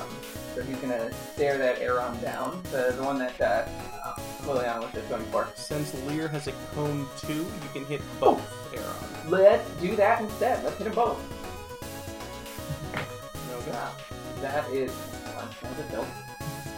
[0.54, 3.66] so he's gonna stare that Aron down, the, the one that uh,
[4.42, 5.48] Liliana was just going for.
[5.54, 8.42] Since Leer has a cone 2, you can hit both
[8.74, 9.30] Aron.
[9.30, 10.62] Let's do that instead.
[10.64, 11.41] Let's hit them both.
[13.62, 13.70] Okay.
[13.70, 13.92] Wow.
[14.40, 15.48] That is one.
[15.62, 16.32] That was a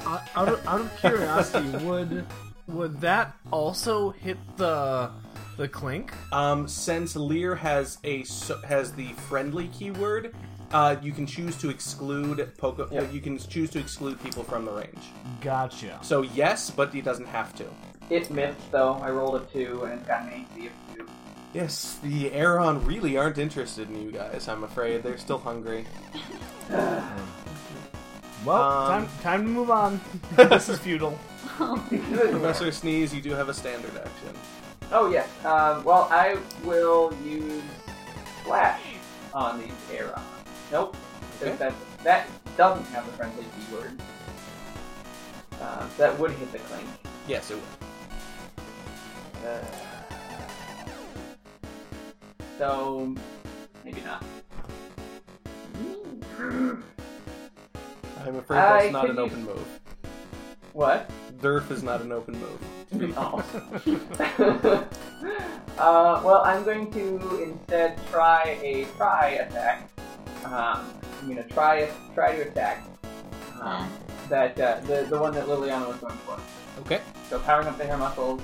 [0.07, 2.27] out, out of, out of curiosity, would
[2.67, 5.11] would that also hit the
[5.57, 6.13] the Klink?
[6.33, 8.25] Um, since Leer has a
[8.67, 10.35] has the friendly keyword,
[10.73, 12.89] uh, you can choose to exclude Poke.
[12.91, 13.01] Yeah.
[13.01, 15.03] uh, you can choose to exclude people from the range.
[15.41, 15.99] Gotcha.
[16.03, 17.65] So yes, but he doesn't have to.
[18.11, 18.95] It missed though.
[18.95, 21.07] I rolled a two and it's got an AC of two.
[21.55, 24.49] Yes, the Aron really aren't interested in you guys.
[24.49, 25.87] I'm afraid they're still hungry.
[26.71, 30.01] Well, Um, time time to move on.
[30.37, 31.19] this is futile.
[31.57, 34.35] Professor Sneeze, you do have a standard action.
[34.93, 35.29] Oh yes.
[35.45, 37.63] Um, well, I will use
[38.45, 38.83] flash
[39.33, 40.21] on these Aron.
[40.71, 40.97] Nope.
[41.41, 41.57] Okay.
[41.57, 43.99] That that doesn't have the friendly keyword.
[45.61, 46.89] Uh, that would hit the Klink.
[47.27, 49.49] Yes, it would.
[49.49, 49.65] Uh,
[52.59, 53.15] so
[53.85, 54.23] maybe not.
[56.39, 59.81] I'm afraid I that's not could an use- open move.
[60.73, 61.11] What?
[61.41, 63.15] Durf is not an open move.
[63.17, 63.45] Oh.
[65.79, 69.89] uh, well, I'm going to instead try a Tri Attack.
[70.45, 70.85] Um,
[71.21, 72.85] I'm going to try try to attack
[73.61, 73.91] um,
[74.29, 76.39] that uh, the the one that Liliana was going for.
[76.81, 77.01] Okay.
[77.31, 78.41] So powering up the hair muscles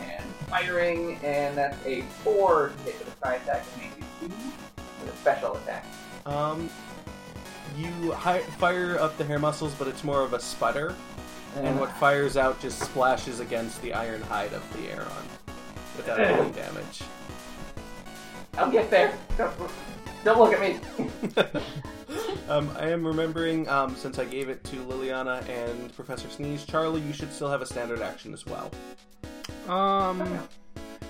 [0.00, 4.28] and firing, and that's a four to hit with a Tri Attack, and maybe two
[5.04, 5.84] with a special attack.
[6.26, 6.68] Um,
[7.78, 10.94] you hi- fire up the hair muscles, but it's more of a sputter,
[11.56, 15.08] and what fires out just splashes against the iron hide of the Aron
[15.96, 17.02] without any damage.
[18.56, 19.16] I'll get there.
[19.36, 19.52] Don't,
[20.24, 20.80] don't look at me.
[22.48, 27.00] um, I am remembering, um, since I gave it to Liliana and Professor Sneeze, Charlie,
[27.00, 28.70] you should still have a standard action as well.
[29.68, 30.48] Um,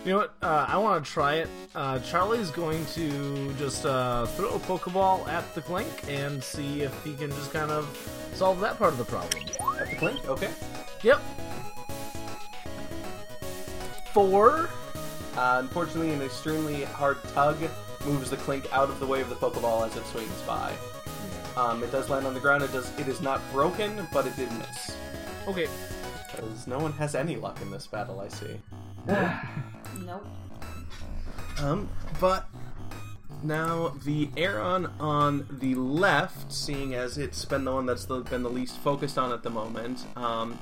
[0.05, 0.35] you know what?
[0.43, 1.49] Uh, I want to try it.
[1.75, 7.05] Uh, Charlie's going to just uh, throw a Pokeball at the Klink and see if
[7.05, 7.87] he can just kind of
[8.35, 9.43] solve that part of the problem.
[9.79, 10.51] At the Klink, okay.
[11.03, 11.21] Yep.
[14.13, 14.71] Four.
[15.37, 17.57] Uh, unfortunately, an extremely hard tug
[18.07, 20.73] moves the Klink out of the way of the Pokeball as it swings by.
[21.57, 22.63] Um, it does land on the ground.
[22.63, 22.97] It does.
[22.99, 24.97] It is not broken, but it did miss.
[25.49, 25.69] Okay.
[26.31, 28.61] Because no one has any luck in this battle, I see.
[30.05, 30.27] Nope.
[31.61, 31.89] Um,
[32.21, 32.49] but
[33.43, 38.43] now the Aron on the left, seeing as it's been the one that's the, been
[38.43, 40.59] the least focused on at the moment, um,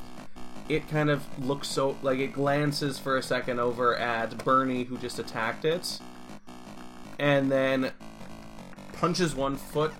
[0.68, 4.98] it kind of looks so like it glances for a second over at Bernie, who
[4.98, 6.00] just attacked it,
[7.18, 7.92] and then
[8.94, 9.92] punches one foot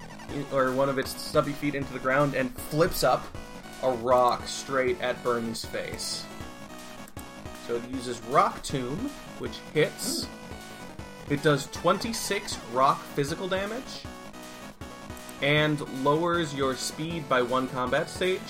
[0.52, 3.24] or one of its stubby feet into the ground and flips up
[3.82, 6.24] a rock straight at Bernie's face.
[7.66, 10.28] So it uses Rock Tomb, which hits.
[11.28, 14.04] It does 26 rock physical damage
[15.42, 18.40] and lowers your speed by one combat stage.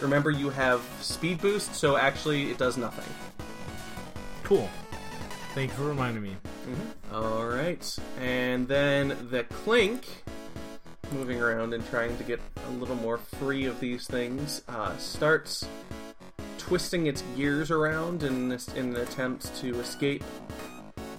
[0.00, 3.12] Remember, you have speed boost, so actually it does nothing.
[4.44, 4.68] Cool.
[5.54, 6.36] Thank you for reminding me.
[7.12, 10.06] All right, and then the Klink,
[11.12, 15.66] moving around and trying to get a little more free of these things, uh, starts
[16.60, 20.22] twisting its gears around in this, in an attempt to escape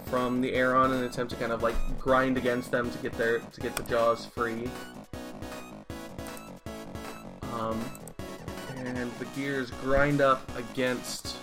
[0.05, 3.13] from the Aron, in an attempt to kind of like grind against them to get
[3.13, 4.69] their to get the jaws free.
[7.53, 7.79] Um,
[8.77, 11.37] and the gears grind up against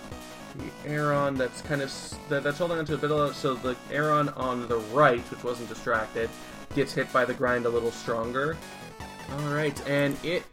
[0.55, 1.91] the Aron that's kind of
[2.29, 5.69] that, that's holding onto a bit of so the Aron on the right, which wasn't
[5.69, 6.29] distracted,
[6.75, 8.57] gets hit by the grind a little stronger.
[9.31, 10.43] All right, and it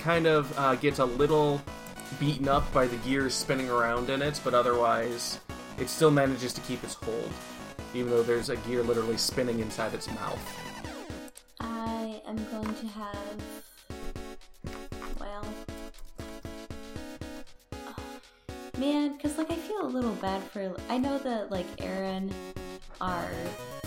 [0.00, 1.60] kind of uh, gets a little
[2.18, 5.40] beaten up by the gears spinning around in it, but otherwise,
[5.78, 7.30] it still manages to keep its hold,
[7.94, 10.40] even though there's a gear literally spinning inside its mouth.
[11.60, 13.42] I am going to have.
[15.18, 15.44] Well.
[17.72, 20.74] Uh, man, because, like, I feel a little bad for.
[20.88, 22.32] I know that, like, Aron
[23.00, 23.30] are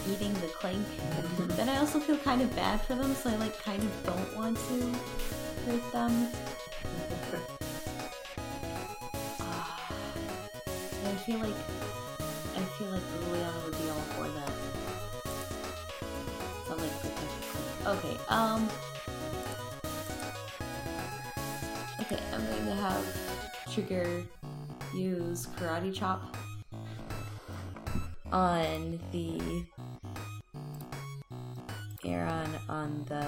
[0.10, 0.86] eating the Klink,
[1.50, 4.36] but I also feel kind of bad for them, so I, like, kind of don't
[4.36, 6.28] want to hurt them.
[11.28, 11.54] feel like.
[12.56, 14.52] I feel like Liliana would be all for that.
[16.66, 17.98] So like protect the Klink.
[17.98, 18.70] Okay, um.
[22.00, 23.06] Okay, I'm going to have
[23.74, 24.24] Trigger
[24.96, 26.38] use Karate Chop
[28.32, 29.66] on the
[32.06, 33.28] Aron on the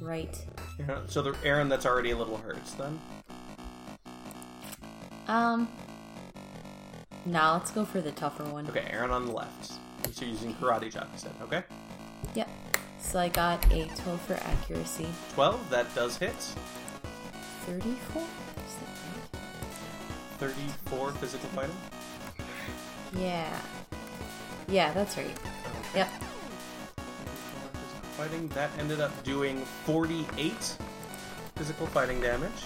[0.00, 0.40] right.
[0.78, 3.00] Yeah, So the Aron that's already a little hurt then.
[5.26, 5.68] Um.
[7.26, 8.66] Now let's go for the tougher one.
[8.68, 9.72] Okay, Aron on the left.
[10.12, 11.32] So you're using karate chop, you said.
[11.42, 11.62] Okay.
[12.34, 12.48] Yep.
[12.98, 15.06] So I got a 12 for accuracy.
[15.34, 16.34] 12, that does hit.
[17.66, 18.22] 34?
[18.22, 19.00] Is that
[20.38, 21.76] 34 physical fighting.
[23.14, 23.60] Yeah.
[24.68, 25.36] Yeah, that's right.
[25.94, 26.08] Yep.
[28.16, 30.76] Fighting, that ended up doing 48
[31.56, 32.62] physical fighting damage,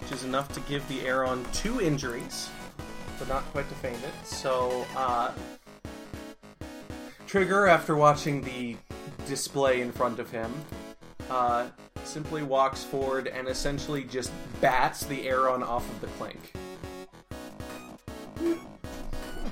[0.00, 2.48] which is enough to give the Aron two injuries,
[3.18, 4.26] but not quite to faint it.
[4.26, 5.32] So, uh,
[7.26, 8.76] Trigger, after watching the
[9.26, 10.52] display in front of him,
[11.30, 11.66] uh,
[12.04, 16.52] simply walks forward and essentially just bats the Aron off of the Klink.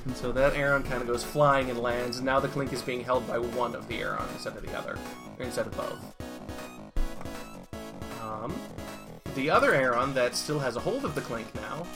[0.04, 2.82] And so that Aron kind of goes flying and lands, and now the Klink is
[2.82, 4.98] being held by one of the Aron instead of the other,
[5.38, 6.14] instead of both.
[8.22, 8.54] Um,
[9.34, 11.86] the other Aron that still has a hold of the Klink now,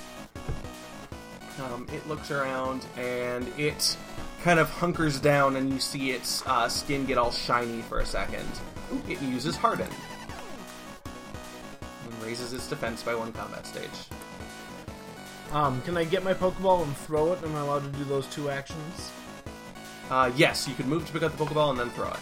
[1.62, 3.96] um, it looks around and it
[4.42, 8.06] kind of hunkers down, and you see its uh, skin get all shiny for a
[8.06, 8.48] second.
[9.08, 9.88] It uses Harden
[12.04, 13.90] and raises its defense by one combat stage.
[15.52, 17.42] Um, can I get my Pokeball and throw it?
[17.42, 19.10] Am I allowed to do those two actions?
[20.10, 22.18] Uh, yes, you can move to pick up the Pokeball and then throw it.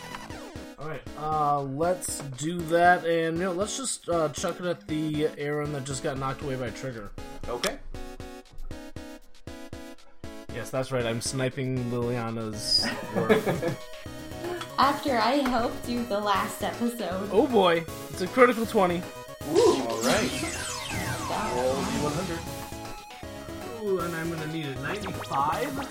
[0.79, 5.29] Alright, uh, let's do that, and, you know, let's just, uh, chuck it at the
[5.39, 7.11] Aron that just got knocked away by Trigger.
[10.65, 13.33] Yes, that's right, I'm sniping Liliana's work.
[14.79, 17.29] After I helped you the last episode.
[17.31, 19.03] oh boy, it's a critical 20.
[19.47, 20.33] All right.
[21.55, 23.83] Roll d100.
[23.83, 25.87] Ooh, and I'm gonna need a 95.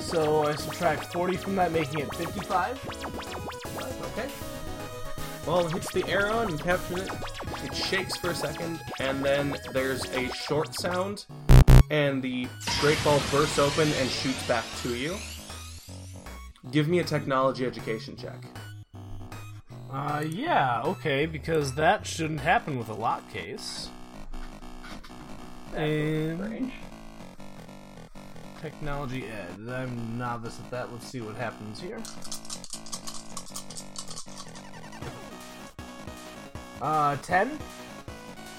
[0.00, 2.76] So I subtract 40 from that, making it 55.
[4.18, 4.28] Okay.
[5.46, 7.12] Well, it hits the Aron and captures it.
[7.62, 11.26] It shakes for a second, and then there's a short sound,
[11.90, 12.48] and the
[12.80, 15.16] great ball bursts open and shoots back to you.
[16.70, 18.44] Give me a technology education check.
[19.90, 23.88] Uh, yeah, okay, because that shouldn't happen with a lock case.
[25.74, 26.72] And
[28.60, 29.72] technology ed.
[29.72, 30.92] I'm novice at that.
[30.92, 32.00] Let's see what happens here.
[36.80, 37.58] Uh, 10?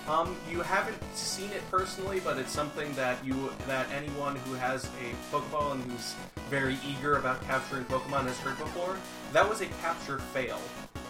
[0.09, 4.85] Um, you haven't seen it personally, but it's something that you that anyone who has
[4.85, 6.15] a Pokeball and who's
[6.49, 8.97] very eager about capturing Pokemon has heard before.
[9.33, 10.59] That was a capture fail.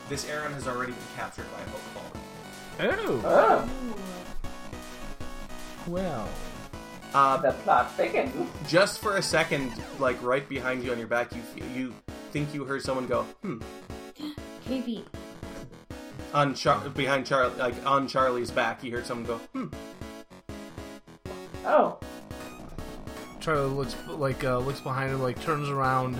[0.09, 2.19] This Aron has already been captured by a Pokeball.
[2.81, 3.69] Oh, Oh,
[5.87, 6.27] well.
[7.13, 8.49] Uh, the plot thickens.
[8.67, 11.41] just for a second, like right behind you on your back, you
[11.73, 11.93] you
[12.31, 13.59] think you heard someone go, "Hmm."
[14.67, 15.05] Maybe.
[16.33, 19.67] On Char- behind Charlie, like on Charlie's back, you heard someone go, "Hmm."
[21.65, 21.97] Oh,
[23.39, 26.17] Charlie looks like uh, looks behind him, like turns around.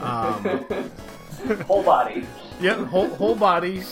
[0.00, 0.44] Um,
[1.66, 2.26] whole body.
[2.60, 3.82] yep, whole whole body.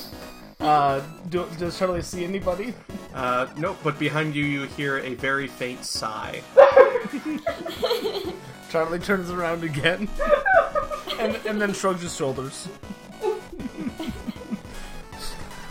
[0.59, 2.75] Uh, do, does Charlie see anybody?
[3.15, 3.79] Uh, nope.
[3.85, 6.43] But behind you, you hear a very faint sigh.
[8.71, 10.09] Charlie turns around again,
[11.19, 12.69] and and then shrugs his shoulders.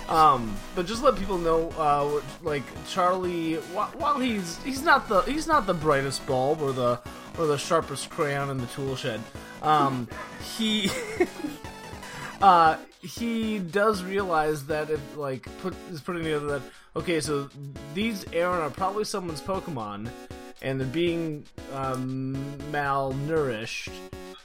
[0.10, 5.46] Um, but just let people know, uh, like Charlie, while, he's he's not the he's
[5.46, 7.00] not the brightest bulb or the
[7.38, 9.22] or the sharpest crayon in the tool shed.
[9.62, 10.08] Um,
[10.58, 10.90] he.
[12.42, 16.62] Uh, he does realize that it like put is putting together that
[16.96, 17.50] okay, so
[17.94, 20.10] these Aron are probably someone's Pokemon,
[20.62, 22.36] and they're being um,
[22.72, 23.92] malnourished,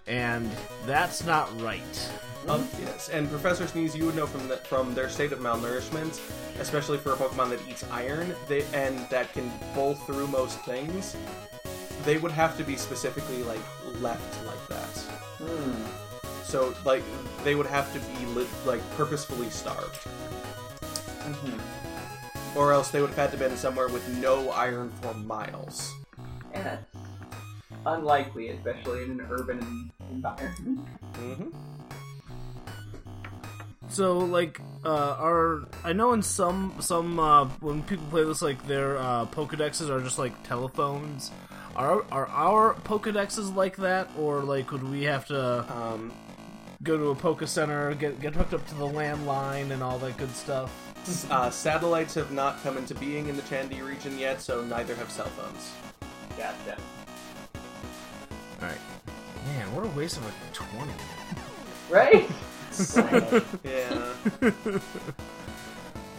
[0.06, 0.50] and
[0.86, 2.10] that's not right.
[2.48, 6.20] Um, yes, and Professor Sneeze, you would know from the, from their state of malnourishment,
[6.60, 11.16] especially for a Pokemon that eats iron, they and that can bowl through most things.
[12.04, 13.60] They would have to be specifically like
[14.02, 14.98] left like that.
[15.38, 16.42] Hmm.
[16.42, 17.02] So like
[17.42, 20.06] they would have to be li- like purposefully starved,
[21.24, 22.58] Mm-hmm.
[22.58, 25.90] or else they would have had to been somewhere with no iron for miles.
[26.52, 26.84] And that's
[27.86, 30.86] unlikely, especially in an urban environment.
[31.14, 31.48] Mm-hmm.
[33.88, 38.66] So like uh are I know in some some uh when people play this like
[38.66, 41.30] their uh Pokedexes are just like telephones.
[41.76, 46.12] Are are our Pokedexes like that or like would we have to Um,
[46.82, 50.16] go to a Poke Center, get get hooked up to the landline and all that
[50.16, 50.70] good stuff?
[51.30, 55.10] uh, satellites have not come into being in the Chandy region yet, so neither have
[55.10, 55.70] cell phones.
[56.38, 56.78] Gotcha.
[58.64, 58.80] Alright.
[59.46, 60.92] Man, what a waste of a twenty.
[61.90, 62.28] Right?
[63.62, 64.12] Yeah.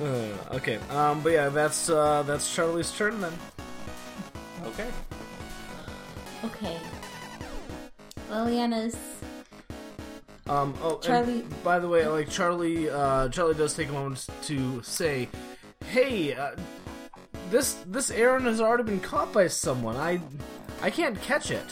[0.01, 0.05] Uh,
[0.53, 0.77] okay.
[0.89, 3.33] Um but yeah, that's uh that's Charlie's turn then.
[4.65, 4.87] Okay.
[6.45, 6.77] Okay.
[8.29, 8.95] Liliana's.
[10.47, 14.27] Um, oh, and Charlie- by the way, like Charlie, uh, Charlie does take a moment
[14.43, 15.27] to say,
[15.87, 16.51] "Hey, uh,
[17.49, 19.95] this this Aron has already been caught by someone.
[19.97, 20.21] I
[20.81, 21.65] I can't catch it."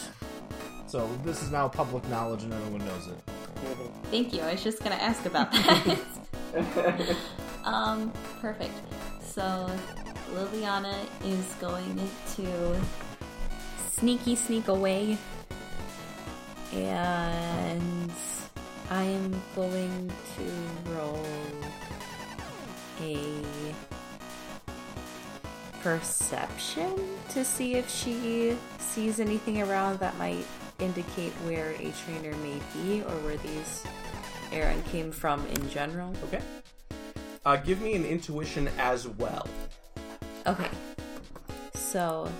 [0.94, 3.18] So this is now public knowledge, and everyone knows it.
[4.12, 4.42] Thank you.
[4.42, 5.50] I was just gonna ask about
[6.54, 7.16] that.
[7.64, 8.74] um, perfect.
[9.20, 9.68] So
[10.34, 11.98] Liliana is going
[12.36, 12.80] to
[13.90, 15.18] sneaky sneak away,
[16.72, 18.12] and
[18.88, 21.26] I am going to roll
[23.00, 23.42] a
[25.82, 26.94] perception
[27.30, 30.46] to see if she sees anything around that might
[30.78, 33.84] indicate where a trainer may be or where these
[34.52, 36.12] Aron came from in general.
[36.24, 36.40] Okay.
[37.44, 39.46] Uh, give me an intuition as well.
[40.46, 40.68] Okay.
[41.74, 42.30] So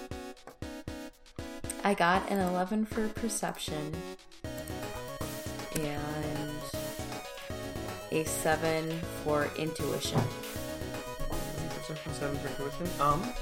[1.83, 3.93] I got an 11 for perception
[5.77, 6.51] and
[8.11, 8.91] a 7
[9.23, 10.21] for intuition.
[11.77, 13.01] Perception seven for intuition.
[13.01, 13.35] Um,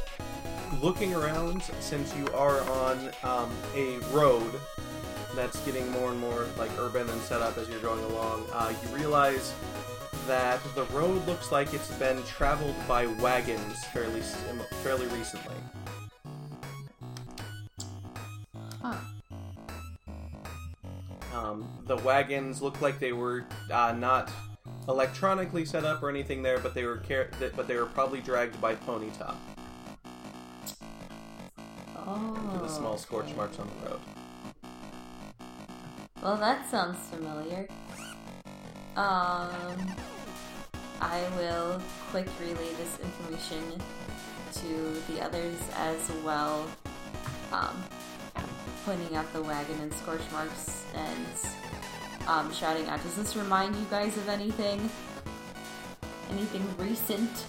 [0.82, 4.60] looking around, since you are on um, a road
[5.34, 8.72] that's getting more and more like urban and set up as you're going along, uh,
[8.82, 9.52] you realize
[10.26, 14.20] that the road looks like it's been traveled by wagons fairly
[14.82, 15.56] fairly recently.
[18.80, 18.96] Huh.
[21.34, 24.30] Um, the wagons look like they were uh, not
[24.88, 28.20] electronically set up or anything there, but they were car- th- but they were probably
[28.20, 29.34] dragged by Ponyta.
[31.96, 32.58] Oh.
[32.60, 34.00] The small scorch marks on the road.
[36.22, 37.66] Well, that sounds familiar.
[38.96, 39.94] Um,
[41.00, 43.80] I will quick relay this information
[44.52, 46.68] to the others as well.
[47.52, 47.82] Um,
[48.84, 51.26] pointing out the wagon and scorch marks and
[52.28, 54.88] um, shouting out, "Does this remind you guys of anything?
[56.30, 57.46] Anything recent?"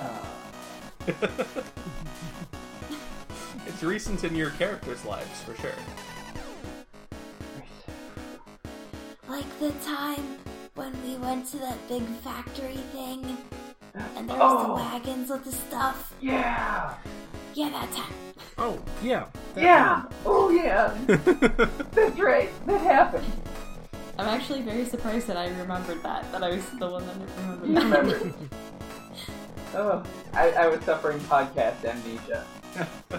[0.00, 0.26] Uh,
[3.66, 5.72] It's recent in your characters' lives, for sure.
[9.28, 10.38] Like the time
[10.74, 13.36] when we went to that big factory thing,
[14.16, 16.14] and there was the the wagons with the stuff.
[16.20, 16.94] yeah!
[17.54, 18.12] Yeah, that time.
[18.58, 20.04] Oh yeah, Yeah!
[20.26, 20.92] Oh, yeah!
[21.06, 22.50] That's right!
[22.66, 23.26] That happened!
[24.18, 26.30] I'm actually very surprised that I remembered that.
[26.32, 27.84] That I was the one that remembered You that.
[27.84, 28.34] remember?
[29.74, 30.02] oh,
[30.34, 32.44] I, I was suffering podcast amnesia.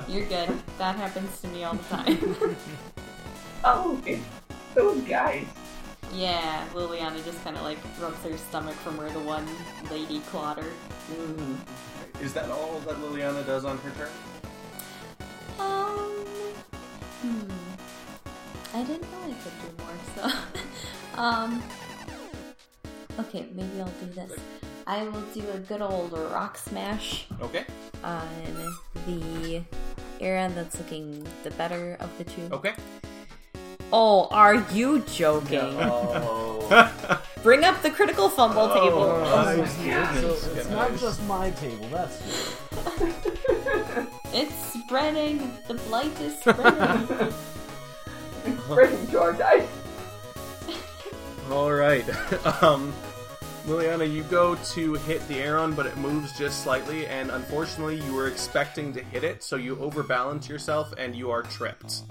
[0.07, 0.49] You're good.
[0.77, 2.35] That happens to me all the time.
[3.67, 4.21] Oh, it's
[4.75, 5.47] those guys.
[6.13, 9.47] Yeah, Liliana just kind of like rubs her stomach from where the one
[9.91, 10.71] lady clawed her.
[11.11, 11.57] Mm.
[12.21, 14.09] Is that all that Liliana does on her turn?
[15.59, 16.25] Um,
[17.21, 17.51] hmm.
[18.77, 21.17] I didn't know I could do more, so.
[21.21, 21.63] um.
[23.17, 24.31] Okay, maybe I'll do this.
[24.87, 27.65] I will do a good old rock smash Okay.
[28.03, 28.75] on
[29.07, 29.63] the
[30.19, 32.47] Aron that's looking the better of the two.
[32.51, 32.73] Okay.
[33.93, 35.59] Oh, are you joking?
[35.61, 37.19] Oh.
[37.43, 39.03] Bring up the critical fumble table.
[39.03, 41.87] Oh, my so it's not just my table.
[41.89, 42.19] That's
[44.33, 45.51] It's spreading.
[45.67, 47.33] The blight is spreading.
[48.65, 49.67] Spreading to our dice.
[51.51, 52.03] All right.
[52.63, 52.91] um,
[53.67, 58.13] Liliana, you go to hit the Aron, but it moves just slightly, and unfortunately, you
[58.13, 62.01] were expecting to hit it, so you overbalance yourself and you are tripped.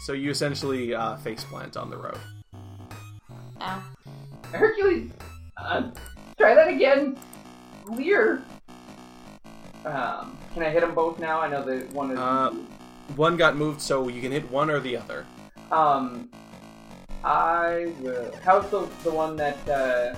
[0.00, 2.18] So you essentially uh, face plant on the road.
[3.60, 3.82] Ow.
[4.52, 5.10] Hercules,
[5.58, 5.90] uh,
[6.38, 7.16] try that again.
[7.86, 8.42] Leer.
[9.84, 11.40] Um, can I hit them both now?
[11.40, 12.18] I know that one is.
[12.18, 12.50] Uh,
[13.16, 15.26] One got moved, so you can hit one or the other.
[15.70, 16.30] Um,
[17.24, 18.32] I will.
[18.42, 20.14] How's the the one that uh,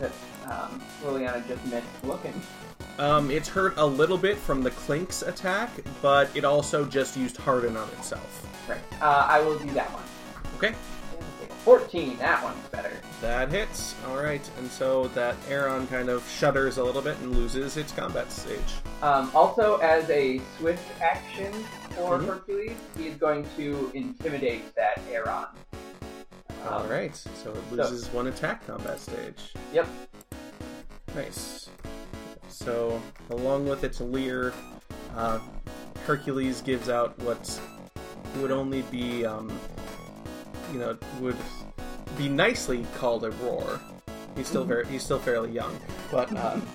[0.00, 0.12] that
[0.44, 2.34] um, Liliana just missed looking?
[2.98, 5.70] Um, it's hurt a little bit from the Klink's attack,
[6.02, 8.46] but it also just used Harden on itself.
[8.68, 8.78] Right.
[9.00, 10.02] Uh, I will do that one.
[10.56, 10.74] Okay,
[11.64, 12.16] Fourteen.
[12.18, 12.92] That one's better.
[13.20, 13.94] that hits.
[14.06, 17.90] All right, and so that Aron kind of shudders a little bit and loses its
[17.92, 18.58] combat stage.
[19.02, 21.52] Um, also, as a swift action
[21.96, 22.26] for Mhm.
[22.26, 25.46] Hercules, he is going to intimidate that Aron.
[26.68, 29.54] All Um, right, so it loses one attack combat stage.
[29.72, 29.86] Yep.
[31.14, 31.68] Nice.
[32.48, 33.00] So,
[33.30, 34.52] along with its leer,
[35.16, 35.38] uh,
[36.06, 37.60] Hercules gives out what
[38.36, 39.50] would only be, um,
[40.72, 41.36] you know, would
[42.16, 43.80] be nicely called a roar.
[44.36, 45.78] He's still very, he's still fairly young,
[46.10, 46.66] but um,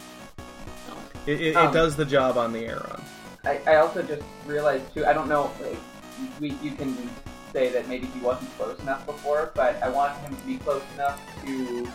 [1.25, 3.01] it, it, Um, it does the job on the Aron.
[3.45, 5.05] I, I also just realized too.
[5.05, 5.51] I don't know.
[5.61, 5.77] Like,
[6.39, 6.95] we you can
[7.53, 10.83] say that maybe he wasn't close enough before, but I want him to be close
[10.93, 11.87] enough to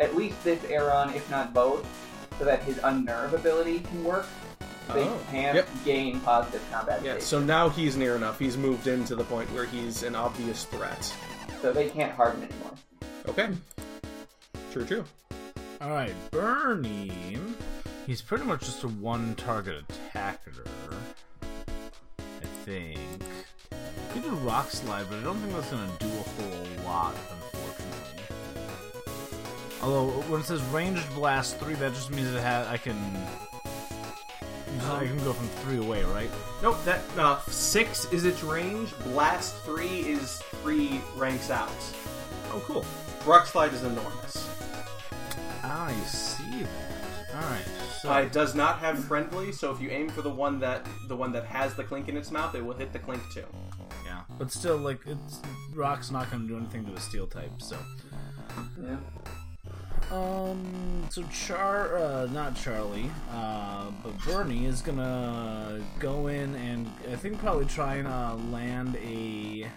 [0.00, 1.86] at least this Aron, if not both,
[2.38, 4.26] so that his unnerve ability can work.
[4.94, 5.68] They Oh, can't yep.
[5.84, 7.26] gain positive combat Yeah, saves.
[7.26, 8.38] so now he's near enough.
[8.38, 11.12] He's moved into the point where he's an obvious threat.
[11.62, 12.72] so they can't harden anymore.
[13.28, 13.50] Okay.
[14.72, 15.04] True, true.
[15.80, 17.38] All right, Bernie.
[18.06, 20.64] He's pretty much just a one-target attacker.
[21.42, 22.98] I think.
[24.14, 28.24] He did rock slide, but I don't think that's gonna do a whole lot, unfortunately.
[29.82, 32.96] Although when it says ranged blast three, that just means it has I can.
[34.84, 36.30] I can go from three away, right?
[36.62, 38.96] Nope, that uh, six is its range.
[39.04, 41.70] Blast three is three ranks out.
[42.52, 42.84] Oh, cool.
[43.26, 44.48] Rock slide is enormous.
[45.62, 47.34] I see that.
[47.34, 47.64] All right.
[48.00, 50.86] So Uh, it does not have friendly, so if you aim for the one that
[51.08, 53.44] the one that has the Klink in its mouth, it will hit the Klink too.
[54.04, 55.40] yeah, but still, like, it's
[55.74, 57.76] rock's not gonna do anything to a steel type, so.
[58.82, 58.96] Yeah.
[60.10, 61.06] Um.
[61.10, 67.38] So Char, uh, not Charlie, uh, but Bernie is gonna go in and I think
[67.38, 69.68] probably try and uh, land a.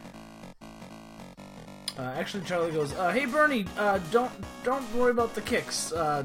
[1.97, 4.32] Uh, actually, Charlie goes, uh, "Hey Bernie, uh, don't
[4.63, 5.91] don't worry about the kicks.
[5.91, 6.24] Uh,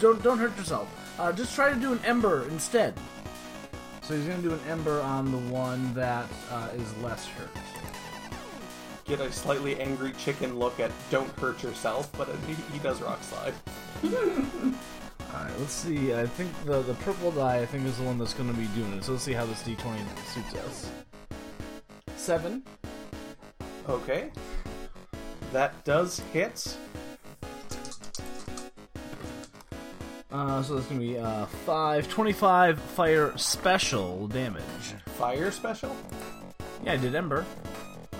[0.00, 0.88] don't don't hurt yourself.
[1.18, 2.94] Uh, just try to do an ember instead."
[4.02, 7.50] So he's gonna do an ember on the one that uh, is less hurt.
[9.04, 13.22] Get a slightly angry chicken look at "Don't hurt yourself," but he, he does rock
[13.22, 13.54] slide.
[15.34, 16.14] Alright, let's see.
[16.14, 18.92] I think the the purple die I think is the one that's gonna be doing
[18.92, 19.04] it.
[19.04, 20.00] So let's see how this D twenty
[20.32, 20.90] suits us.
[22.16, 22.62] Seven.
[23.88, 24.30] Okay,
[25.52, 26.76] that does hit.
[30.30, 34.62] Uh, so that's gonna be uh five twenty-five fire special damage.
[35.16, 35.94] Fire special.
[36.84, 37.44] Yeah, I did Ember.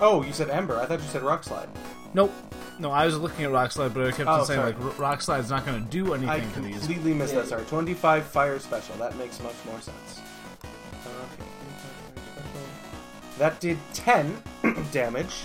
[0.01, 0.79] Oh, you said ember.
[0.79, 1.69] I thought you said rock slide.
[2.13, 2.31] Nope.
[2.79, 4.73] No, I was looking at Rock Slide, but I kept Oh, on saying sorry.
[4.73, 6.79] like Rock Slide's not gonna do anything to these.
[6.79, 7.45] completely missed that.
[7.47, 8.95] Sorry, twenty-five fire special.
[8.95, 10.19] That makes much more sense.
[10.63, 11.77] Okay, 25
[12.15, 13.37] fire special.
[13.37, 14.41] That did ten
[14.91, 15.43] damage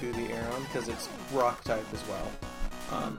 [0.00, 2.30] to the Aron because it's rock type as well.
[2.92, 3.16] Um,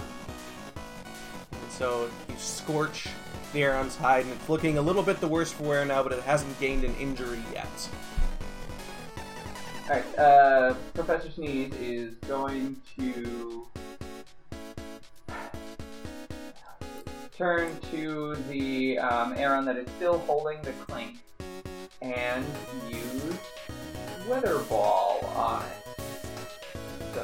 [1.53, 3.07] and so you scorch
[3.53, 6.11] the Aron's hide, and it's looking a little bit the worse for wear now, but
[6.11, 7.89] it hasn't gained an injury yet.
[9.89, 13.65] Alright, uh, Professor Sneeze is going to
[17.35, 21.15] turn to the um, Aron that is still holding the Klink
[22.03, 22.45] and
[22.87, 23.39] use
[24.27, 26.01] Weather Ball on it.
[27.15, 27.21] So,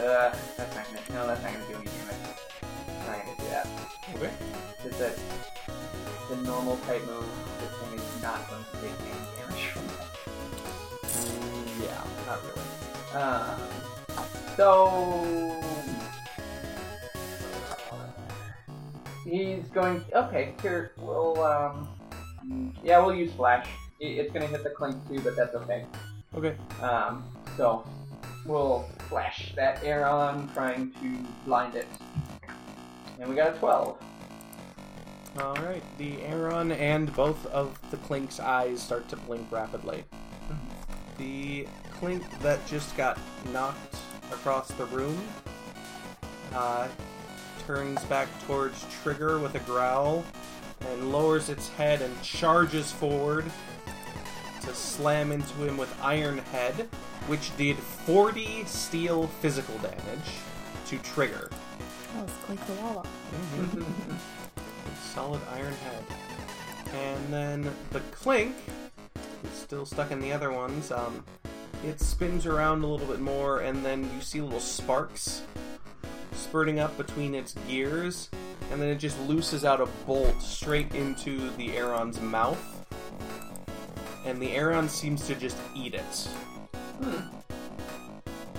[0.00, 2.14] uh, that's not gonna, no, that's not gonna do any damage.
[3.00, 3.66] I'm not gonna do that.
[4.14, 4.30] Okay.
[4.84, 5.18] Just that
[6.30, 7.26] the normal type move,
[7.58, 9.37] this thing is not going to take any damage
[12.28, 13.22] not really.
[13.22, 13.60] Um,
[14.56, 15.62] so
[19.24, 20.04] he's going.
[20.12, 21.42] Okay, here we'll.
[21.42, 21.88] Um,
[22.84, 23.66] yeah, we'll use flash.
[24.00, 25.86] It's gonna hit the Klink too, but that's okay.
[26.34, 26.54] Okay.
[26.82, 27.24] Um,
[27.56, 27.84] so
[28.44, 31.88] we'll flash that Aron, trying to blind it,
[33.18, 33.96] and we got a twelve.
[35.40, 35.82] All right.
[35.98, 40.04] The Aron and both of the Klink's eyes start to blink rapidly.
[41.16, 41.66] The
[41.98, 43.18] Klink that just got
[43.52, 43.96] knocked
[44.30, 45.20] across the room
[46.54, 46.88] uh,
[47.66, 50.24] turns back towards Trigger with a growl
[50.80, 53.44] and lowers its head and charges forward
[54.62, 56.88] to slam into him with Iron Head,
[57.26, 60.38] which did 40 steel physical damage
[60.86, 61.50] to Trigger.
[62.16, 63.06] Oh, it's quite the walla.
[65.14, 66.04] Solid Iron Head.
[66.94, 68.54] And then the Klink,
[69.42, 71.24] who's still stuck in the other ones, um,
[71.84, 75.42] it spins around a little bit more, and then you see little sparks
[76.32, 78.30] spurting up between its gears,
[78.70, 82.62] and then it just looses out a bolt straight into the Aron's mouth.
[84.24, 86.28] And the Aeron seems to just eat it.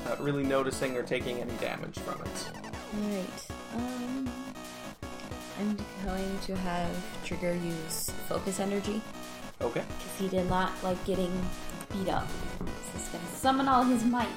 [0.05, 2.51] Not really noticing or taking any damage from it.
[2.97, 3.47] Alright.
[3.75, 4.29] Um,
[5.59, 6.89] I'm going to have
[7.23, 9.01] Trigger use focus energy
[9.61, 9.83] Okay.
[9.87, 11.31] because he did not like getting
[11.91, 12.27] beat up.
[12.59, 14.27] So he's gonna summon all his might.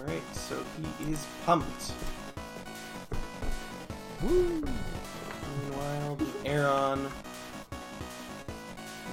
[0.00, 1.92] Alright, so he is pumped.
[4.22, 4.64] Woo!
[5.60, 7.06] Meanwhile, the Aron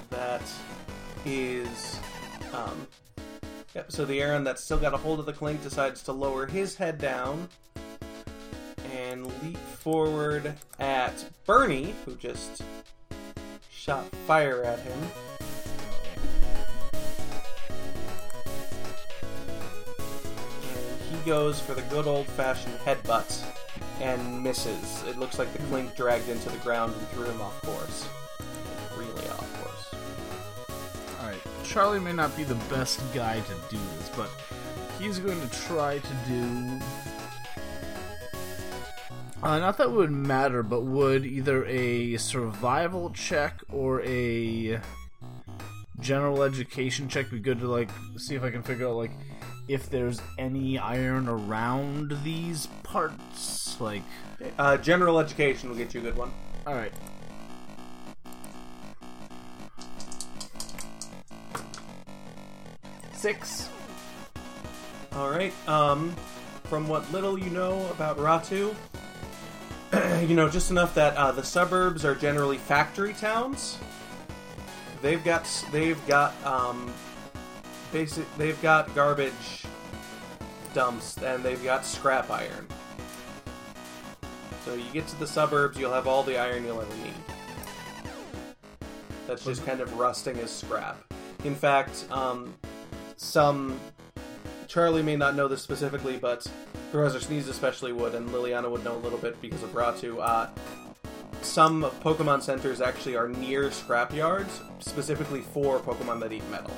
[0.10, 0.42] that
[1.26, 2.00] is
[2.54, 2.88] um
[3.74, 6.46] Yep, so the Aron that's still got a hold of the Klink decides to lower
[6.46, 7.48] his head down
[8.94, 12.64] and leap forward at Bernie, who just
[13.82, 15.00] shot fire at him.
[20.70, 23.44] And he goes for the good old fashioned headbutt
[24.00, 25.04] and misses.
[25.08, 25.70] It looks like the hmm.
[25.70, 28.08] Klink dragged into the ground and threw him off course.
[28.96, 29.96] Really off course.
[31.20, 34.30] Alright, Charlie may not be the best guy to do this, but
[35.00, 36.80] he's going to try to do.
[39.44, 44.80] Uh, not that it would matter, but would either a survival check or a
[46.00, 49.12] general education check be good to like see if I can figure out like
[49.68, 53.80] if there's any iron around these parts?
[53.82, 54.04] Like,
[54.60, 56.32] Uh, general education will get you a good one.
[56.68, 56.94] all right.
[63.14, 63.70] Six.
[65.14, 65.54] All right.
[65.68, 66.16] Um,
[66.66, 68.74] from what little you know about Ratu,
[70.22, 73.78] you know just enough that uh, the suburbs are generally factory towns.
[75.02, 76.94] They've got they've got um,
[77.92, 79.66] basic they've got garbage
[80.74, 82.68] dumps and they've got scrap iron.
[84.66, 87.14] So you get to the suburbs, you'll have all the iron you'll ever need.
[89.28, 91.02] That's just kind of rusting as scrap.
[91.44, 92.54] In fact, um,
[93.18, 93.80] some
[94.72, 96.48] Charlie may not know this specifically, but
[96.94, 100.18] Professor Sneeze especially would, and Liliana would know a little bit because of Ratu.
[100.22, 100.48] Uh,
[101.42, 106.72] some Pokemon centers actually are near scrapyards, specifically for Pokemon that eat metal.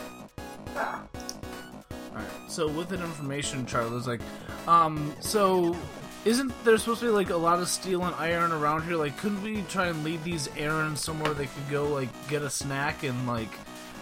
[0.75, 4.21] Alright, so with that information, Charlie's like,
[4.67, 5.77] um, so
[6.25, 8.95] isn't there supposed to be like a lot of steel and iron around here?
[8.95, 12.49] Like, couldn't we try and lead these Arons somewhere they could go, like, get a
[12.49, 13.53] snack and like,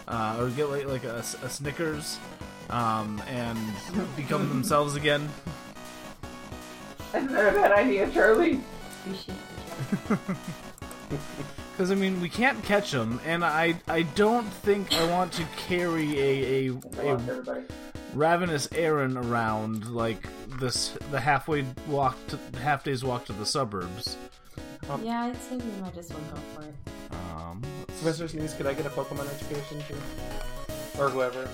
[0.07, 2.19] uh, or get like like a, a Snickers,
[2.71, 3.59] um, and
[4.15, 5.29] become themselves again?
[7.13, 8.61] Isn't that a bad idea, Charlie?
[9.09, 9.33] We should.
[10.09, 11.19] we should.
[11.71, 15.45] Because I mean, we can't catch them, and I I don't think I want to
[15.67, 17.63] carry a a, a
[18.13, 20.27] ravenous Aron around like
[20.59, 24.17] this the halfway walk to half day's walk to the suburbs.
[25.01, 26.75] Yeah, I'd say we might as well go for it.
[27.11, 29.97] Um, Professor Sneeze, could I get a Pokemon education too?
[31.01, 31.49] Or whoever.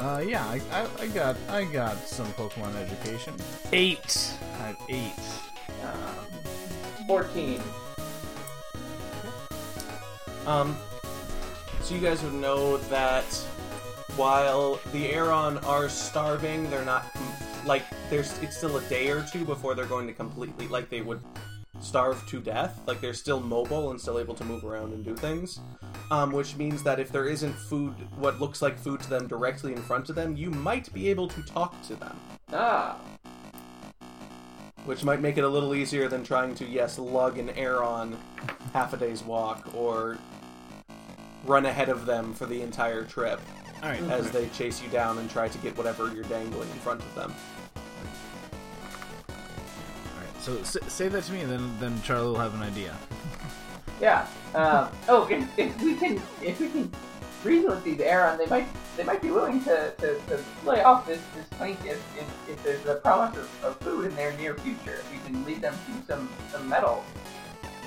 [0.00, 3.34] Uh, yeah, I, I, I got I got some Pokemon education.
[3.70, 4.32] Eight.
[4.54, 5.12] I have eight.
[5.84, 7.60] Um, 14.
[10.46, 10.76] Um,
[11.82, 13.24] so you guys would know that
[14.16, 19.22] while the Aron are starving, they're not com- like there's it's still a day or
[19.30, 21.20] two before they're going to completely like they would
[21.80, 22.80] starve to death.
[22.86, 25.60] Like they're still mobile and still able to move around and do things.
[26.10, 29.72] Um, which means that if there isn't food, what looks like food to them directly
[29.72, 32.18] in front of them, you might be able to talk to them,
[32.52, 32.96] Ah,
[34.84, 38.16] which might make it a little easier than trying to yes lug an Aron
[38.72, 40.18] half a day's walk or
[41.46, 43.40] run ahead of them for the entire trip.
[43.82, 44.02] All right.
[44.10, 47.14] as they chase you down and try to get whatever you're dangling in front of
[47.14, 47.32] them.
[50.40, 52.96] So s- say that to me, and then then Charlie will have an idea.
[54.00, 54.26] yeah.
[54.54, 56.90] Um, oh, if, if we can, if we can
[57.44, 58.66] reason with these Aron, they might,
[58.96, 62.62] they might be willing to, to, to lay off this, this plank if, if, if
[62.62, 64.94] there's a promise of, of food in their near future.
[65.00, 67.04] If we can lead them to some, some metal.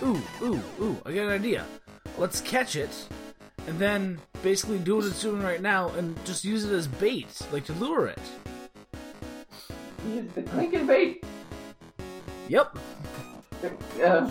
[0.02, 0.98] Ooh, ooh, ooh!
[1.06, 1.66] I got an idea.
[2.18, 3.08] Let's catch it,
[3.68, 7.40] and then basically do what it's doing right now and just use it as bait,
[7.52, 8.20] like to lure it.
[10.08, 11.24] Use the clinking bait.
[12.50, 12.78] Yep.
[14.04, 14.30] Uh,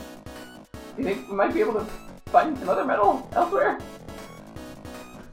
[0.98, 1.86] you think we might be able to
[2.26, 3.78] find some other metal elsewhere?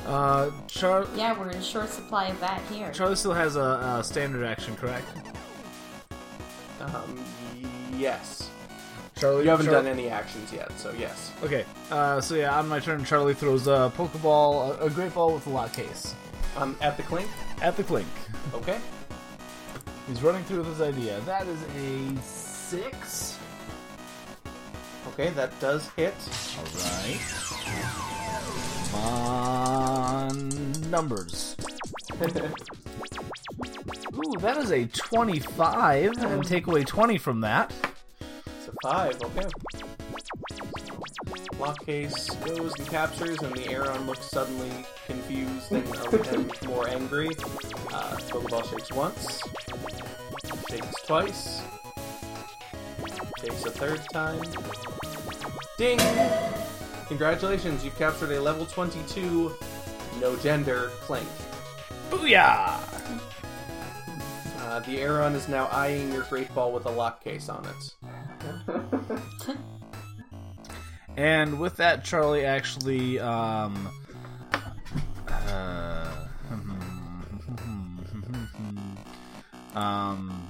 [0.05, 2.91] Uh, Char- Yeah, we're in short supply of that here.
[2.91, 5.05] Charlie still has a, a standard action, correct?
[6.81, 7.23] Um,
[7.97, 8.49] yes.
[9.17, 11.31] Charlie, You haven't Char- done any actions yet, so yes.
[11.43, 15.33] Okay, uh, so yeah, on my turn, Charlie throws a Pokeball, a, a great ball
[15.33, 16.15] with a lock case,
[16.55, 17.29] Um, at the Klink.
[17.61, 18.07] at the Klink.
[18.53, 18.79] Okay.
[20.07, 21.19] He's running through with his idea.
[21.21, 22.15] That is a
[22.69, 23.35] six.
[25.07, 26.13] Okay, that does hit.
[26.59, 27.19] Alright.
[28.93, 31.55] On numbers.
[34.13, 37.73] Ooh, that is a 25, and take away 20 from that.
[38.19, 39.19] It's a five.
[39.19, 39.47] Okay.
[41.59, 44.69] Lock case goes and captures, and the Aron looks suddenly
[45.07, 45.87] confused and,
[46.27, 47.29] and more angry.
[47.91, 49.41] Uh, Pokeball shakes once,
[50.69, 51.61] shakes twice,
[53.39, 54.41] shakes a third time.
[55.77, 55.99] Ding!
[57.07, 59.53] Congratulations, you've captured a level 22,
[60.19, 61.27] no gender Klink.
[62.09, 62.79] Booyah!
[64.59, 67.95] Uh, the Aron is now eyeing your Great Ball with a lock case on it.
[71.19, 73.89] And with that, Charlie actually, um,
[75.27, 76.11] uh,
[79.75, 80.48] um,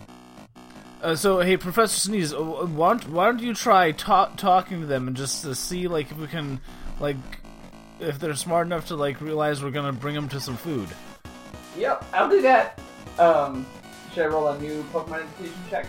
[1.02, 4.88] uh, so hey, Professor Sneeze, uh, why don't, why don't you try ta- talking to
[4.88, 6.60] them and just to see like if we can,
[7.00, 7.18] like,
[8.00, 10.90] if they're smart enough to like realize we're gonna bring them to some food.
[11.78, 12.80] Yep, I'll do that.
[13.18, 13.66] Um,
[14.14, 15.86] should I roll a new Pokemon education check?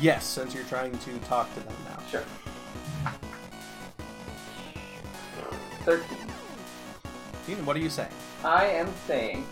[0.00, 2.02] Yes, since you're trying to talk to them now.
[2.10, 2.24] Sure.
[5.84, 6.18] Thirteen.
[7.46, 8.10] Dean, what are you saying?
[8.44, 9.46] I am saying,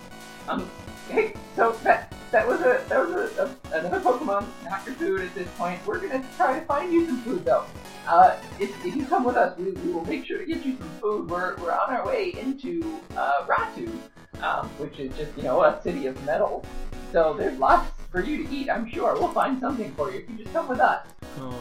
[0.49, 0.69] um,
[1.09, 5.21] hey, so that that was a that was a, a, another Pokemon, not your food
[5.21, 5.79] at this point.
[5.87, 7.65] We're gonna try to find you some food though.
[8.09, 10.77] Uh, if, if you come with us, we, we will make sure to get you
[10.77, 11.31] some food.
[11.31, 13.89] We're, we're on our way into uh, Ratu,
[14.43, 16.65] um, which is just you know a city of metal.
[17.13, 18.69] So there's lots for you to eat.
[18.69, 21.07] I'm sure we'll find something for you if you just come with us.
[21.39, 21.61] Alright.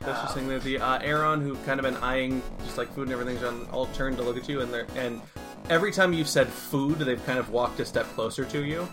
[0.00, 3.08] That's just saying that the uh, Aron, who've kind of been eyeing just like food
[3.08, 5.20] and everything's on all turned to look at you, and they're and
[5.68, 8.88] every time you've said food, they've kind of walked a step closer to you.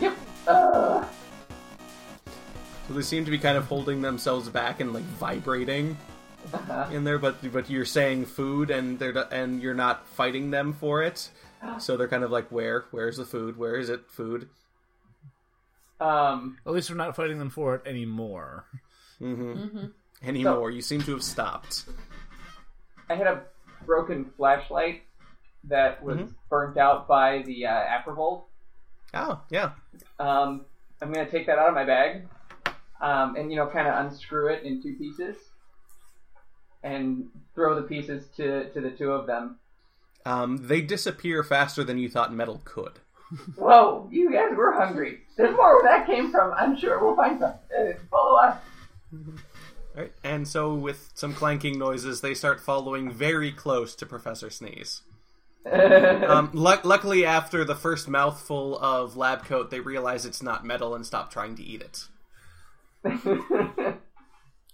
[0.00, 0.16] Yep.
[0.46, 1.04] Uh,
[2.88, 5.96] So they seem to be kind of holding themselves back and like vibrating
[6.70, 10.72] uh, in there, but but you're saying food, and they're and you're not fighting them
[10.72, 11.30] for it.
[11.78, 12.84] So they're kind of like, where?
[12.92, 13.56] Where's the food?
[13.56, 14.08] Where is it?
[14.08, 14.48] Food.
[16.00, 18.66] um, At least we're not fighting them for it anymore.
[19.20, 19.86] Mm-hmm.
[20.22, 20.70] Anymore?
[20.70, 21.86] you seem to have stopped.
[23.08, 23.42] I had a
[23.84, 25.02] broken flashlight
[25.64, 26.34] that was Mhm.
[26.50, 28.44] burnt out by the uh, Apervolt.
[29.16, 29.70] Oh, yeah.
[30.18, 30.64] Um,
[31.00, 32.26] I'm gonna take that out of my bag,
[33.00, 35.36] um, and you know, kind of unscrew it in two pieces,
[36.82, 39.58] and throw the pieces to to the two of them.
[40.24, 42.98] Um, they disappear faster than you thought metal could.
[43.56, 45.20] Whoa, you guys were hungry.
[45.36, 46.52] There's more where that came from.
[46.54, 47.52] I'm sure we'll find some.
[47.76, 48.58] Uh, follow us.
[49.12, 54.50] All right, And so, with some clanking noises, they start following very close to Professor
[54.50, 55.02] Sneeze.
[55.70, 60.94] Um, lu- luckily, after the first mouthful of lab coat, they realize it's not metal
[60.94, 62.04] and stop trying to eat it.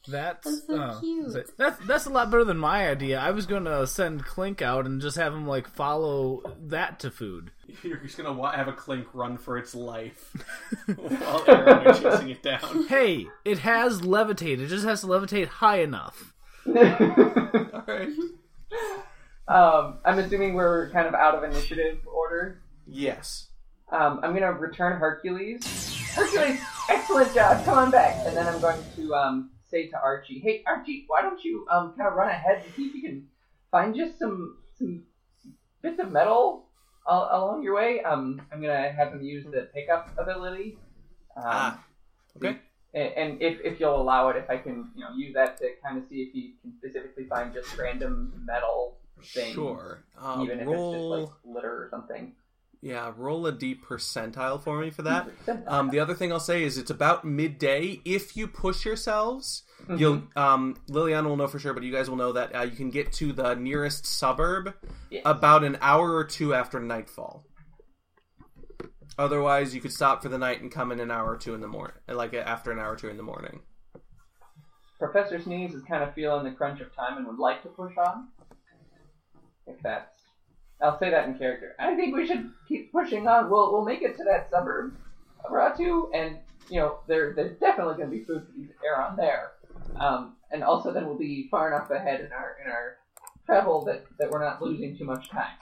[0.09, 1.30] That's, That's so oh, cute.
[1.32, 3.20] so- That's that's a lot better than my idea.
[3.20, 7.53] I was gonna send Klink out and just have him like follow that to food.
[7.84, 10.32] You're just gonna wa- have a Klink run for its life
[10.97, 12.86] while Aron are chasing it down.
[12.88, 14.59] Hey, it has levitate.
[14.59, 16.32] It just has to levitate high enough.
[16.66, 18.09] All right.
[19.49, 22.62] Um, I'm assuming we're kind of out of initiative order.
[22.86, 23.49] Yes.
[23.90, 25.62] Um, I'm gonna return Hercules.
[26.14, 27.64] Hercules, excellent job.
[27.64, 28.16] Come on back.
[28.26, 31.95] And then I'm going to um, say to Archie, "Hey, Archie, why don't you um,
[31.97, 33.26] kind of run ahead and see if you can
[33.70, 35.05] find just some some
[35.82, 36.66] bits of metal
[37.09, 38.01] al- along your way?
[38.03, 40.78] Um, I'm gonna have him use the pickup ability.
[41.36, 41.84] Um, Ah.
[42.36, 42.57] Okay.
[42.95, 45.68] and, and if, if you'll allow it, if I can, you know, use that to
[45.84, 48.97] kind of see if you can specifically find just random metal
[49.27, 50.05] things, Sure.
[50.20, 51.14] Uh, even if roll.
[51.14, 52.35] it's just like litter or something.
[52.85, 55.29] Yeah, roll a D percentile for me for that.
[55.68, 58.01] Um, the other thing I'll say is it's about midday.
[58.05, 59.62] If you push yourselves,
[59.97, 62.73] you'll um, Liliana will know for sure, but you guys will know that uh, you
[62.77, 64.75] can get to the nearest suburb
[65.11, 65.23] Yes.
[65.25, 67.45] about an hour or two after nightfall.
[69.18, 71.61] Otherwise, you could stop for the night and come in an hour or two in
[71.61, 73.61] the morning, like after an hour or two in the morning.
[74.99, 77.93] Professor Sneeze is kind of feeling the crunch of time and would like to push
[77.99, 78.29] on.
[79.77, 80.12] If that's,
[80.81, 81.75] I'll say that in character.
[81.79, 83.51] I think we should keep pushing on.
[83.51, 84.95] We'll we'll make it to that suburb
[85.45, 89.16] of Ratu, and you know there there's definitely going to be food for these Aron
[89.16, 89.53] there.
[89.97, 92.97] Um, and also then we'll be far enough ahead in our in our
[93.47, 95.57] travel that that we're not losing too much time.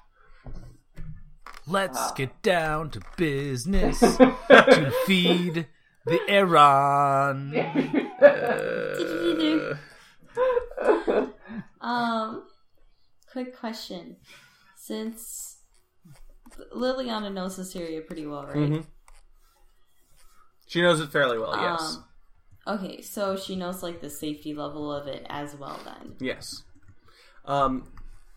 [1.66, 2.12] Let's Ah.
[2.16, 5.66] get down to business to feed
[6.06, 7.52] the Iran.
[11.82, 12.44] Um,
[13.32, 14.16] quick question.
[14.76, 15.58] Since
[16.74, 18.56] Liliana knows this area pretty well, right?
[18.56, 18.86] Mhm.
[20.66, 21.56] She knows it fairly well.
[21.56, 21.98] Yes.
[22.66, 25.78] Um, okay, so she knows like the safety level of it as well.
[25.84, 26.16] Then.
[26.20, 26.62] Yes.
[27.44, 27.92] Um,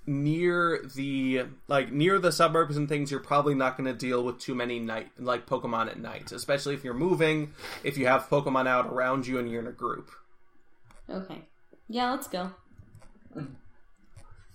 [0.06, 4.40] near the like near the suburbs and things, you're probably not going to deal with
[4.40, 7.54] too many night like Pokemon at night, especially if you're moving.
[7.84, 10.12] If you have Pokemon out around you and you're in a group.
[11.10, 11.48] Okay.
[11.88, 12.52] Yeah, let's go.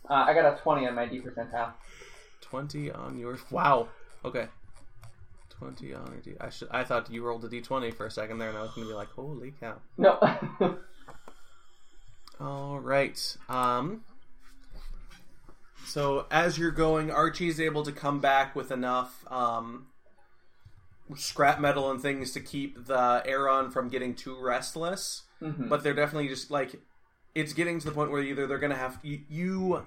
[0.09, 1.73] Uh, I got a twenty on my D percentile.
[2.41, 3.89] Twenty on your wow.
[4.25, 4.47] Okay.
[5.51, 6.35] Twenty on your D.
[6.41, 6.69] I should.
[6.71, 8.87] I thought you rolled a D twenty for a second there, and I was going
[8.87, 9.77] to be like, holy cow.
[9.97, 10.19] No.
[12.41, 13.37] All right.
[13.49, 14.03] Um.
[15.85, 19.87] So as you're going, Archie's able to come back with enough um,
[21.17, 25.23] scrap metal and things to keep the Aron from getting too restless.
[25.43, 25.69] Mhm.
[25.69, 26.75] But they're definitely just like
[27.35, 29.87] it's getting to the point where either they're gonna have you, you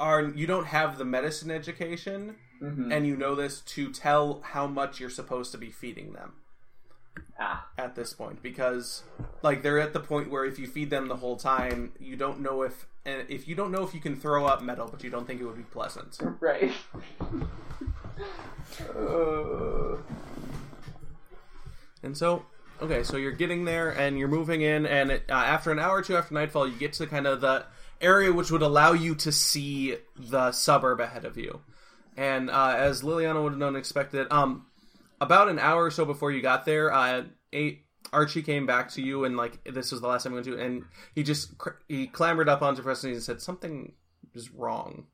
[0.00, 2.92] are you don't have the medicine education, Mhm.
[2.94, 6.34] and you know this to tell how much you're supposed to be feeding them
[7.38, 7.66] ah.
[7.76, 9.02] at this point because
[9.42, 12.40] like they're at the point where if you feed them the whole time you don't
[12.40, 15.10] know if and if you don't know if you can throw up metal but you
[15.10, 16.72] don't think it would be pleasant Right.
[18.96, 19.96] uh,
[22.02, 22.44] and so
[22.80, 25.98] okay so you're getting there and you're moving in and it, uh, after an hour
[25.98, 27.64] or two after nightfall you get to kind of the
[28.04, 31.60] area which would allow you to see the suburb ahead of you
[32.16, 34.66] and uh, as liliana would have known expected um
[35.20, 37.22] about an hour or so before you got there uh
[37.54, 37.80] a
[38.12, 40.58] Archie came back to you and like this was the last time we went to,
[40.58, 40.84] and
[41.14, 43.92] he just cr- he clambered up onto Preston and said something
[44.34, 45.06] is wrong.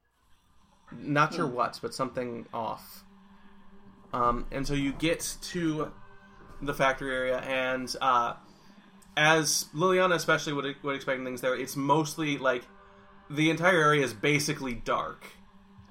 [0.92, 3.04] Not sure what, but something off.
[4.12, 5.92] Um, and so you get to
[6.60, 8.34] the factory area, and uh,
[9.16, 12.64] as Liliana especially would would expect things there, it's mostly like
[13.30, 15.24] the entire area is basically dark.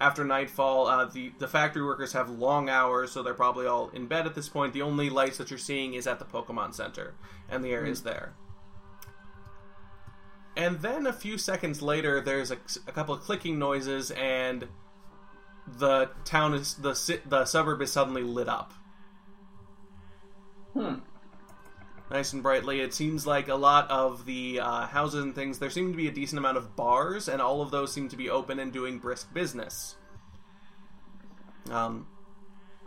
[0.02, 4.08] After nightfall, uh, the the factory workers have long hours, so they're probably all in
[4.08, 4.74] bed at this point.
[4.74, 7.16] The only lights that you're seeing is at the Pokemon Center,
[7.50, 8.34] and the area's there.
[10.56, 14.68] And then a few seconds later, there's a, a couple of clicking noises, and
[15.68, 18.74] the town is the the suburb is suddenly lit up.
[20.74, 20.96] hmm.
[22.10, 22.82] Nice and brightly.
[22.82, 26.08] It seems like a lot of the uh, houses and things, there seem to be
[26.08, 29.00] a decent amount of bars, and all of those seem to be open and doing
[29.00, 29.96] brisk business.
[31.70, 32.08] Um,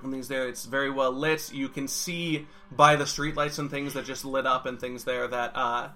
[0.03, 1.53] and things there, it's very well lit.
[1.53, 5.29] You can see by the streetlights and things that just lit up and things there
[5.29, 5.91] that uh,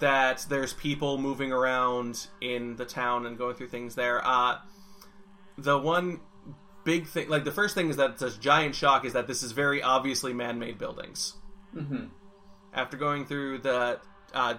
[0.00, 4.20] that there's people moving around in the town and going through things there.
[4.26, 4.58] Uh,
[5.56, 6.20] the one
[6.84, 9.42] big thing, like the first thing is that it's a giant shock, is that this
[9.42, 11.34] is very obviously man-made buildings
[11.72, 12.06] hmm
[12.72, 14.00] after going through the
[14.34, 14.54] uh,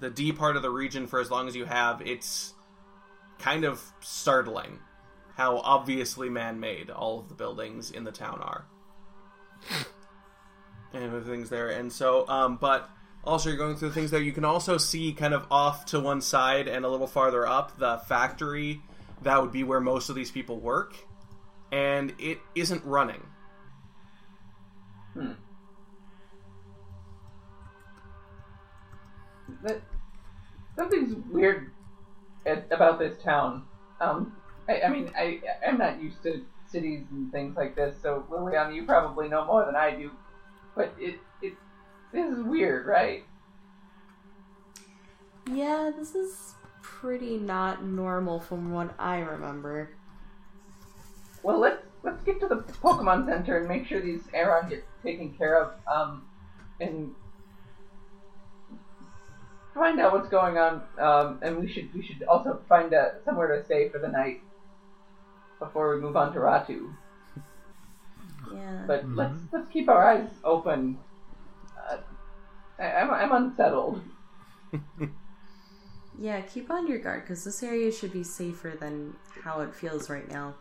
[0.00, 2.54] the D part of the region for as long as you have, it's
[3.38, 4.78] kind of startling
[5.36, 8.66] how obviously man-made all of the buildings in the town are,
[10.92, 11.68] and everything's there.
[11.68, 12.90] And so, um, but
[13.24, 14.20] also you're going through things there.
[14.20, 17.78] You can also see kind of off to one side and a little farther up
[17.78, 18.80] the factory
[19.22, 20.96] that would be where most of these people work,
[21.72, 23.26] and it isn't running.
[25.14, 25.32] Hmm.
[29.62, 29.80] That,
[30.76, 31.72] something's weird
[32.46, 33.64] at, about this town.
[34.00, 34.36] Um,
[34.68, 38.74] I, I mean, I I'm not used to cities and things like this, so Liliana,
[38.74, 40.10] you probably know more than I do.
[40.76, 41.54] But it it
[42.12, 43.24] this is weird, right?
[45.50, 49.90] Yeah, this is pretty not normal from what I remember.
[51.42, 55.32] Well, let's let's get to the Pokemon Center and make sure these Aron get taken
[55.34, 55.72] care of.
[55.92, 56.24] Um,
[56.80, 57.14] and
[59.74, 60.82] find out what's going on.
[60.98, 64.40] Um, and we should we should also find uh, somewhere to stay for the night
[65.58, 66.94] before we move on to Ratu.
[68.52, 68.84] Yeah.
[68.86, 70.98] But let's let's keep our eyes open.
[71.76, 71.98] Uh,
[72.78, 74.02] I, I'm I'm unsettled.
[76.18, 80.10] yeah, keep on your guard because this area should be safer than how it feels
[80.10, 80.54] right now.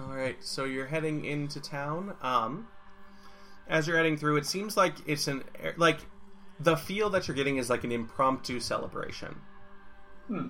[0.00, 2.14] All right, so you're heading into town.
[2.22, 2.68] Um,
[3.68, 5.44] as you're heading through, it seems like it's an
[5.76, 5.98] like
[6.60, 9.36] the feel that you're getting is like an impromptu celebration.
[10.28, 10.48] Hmm.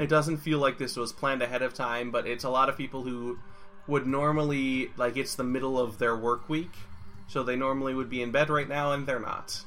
[0.00, 2.76] It doesn't feel like this was planned ahead of time, but it's a lot of
[2.76, 3.38] people who
[3.86, 6.72] would normally like it's the middle of their work week,
[7.28, 9.64] so they normally would be in bed right now, and they're not.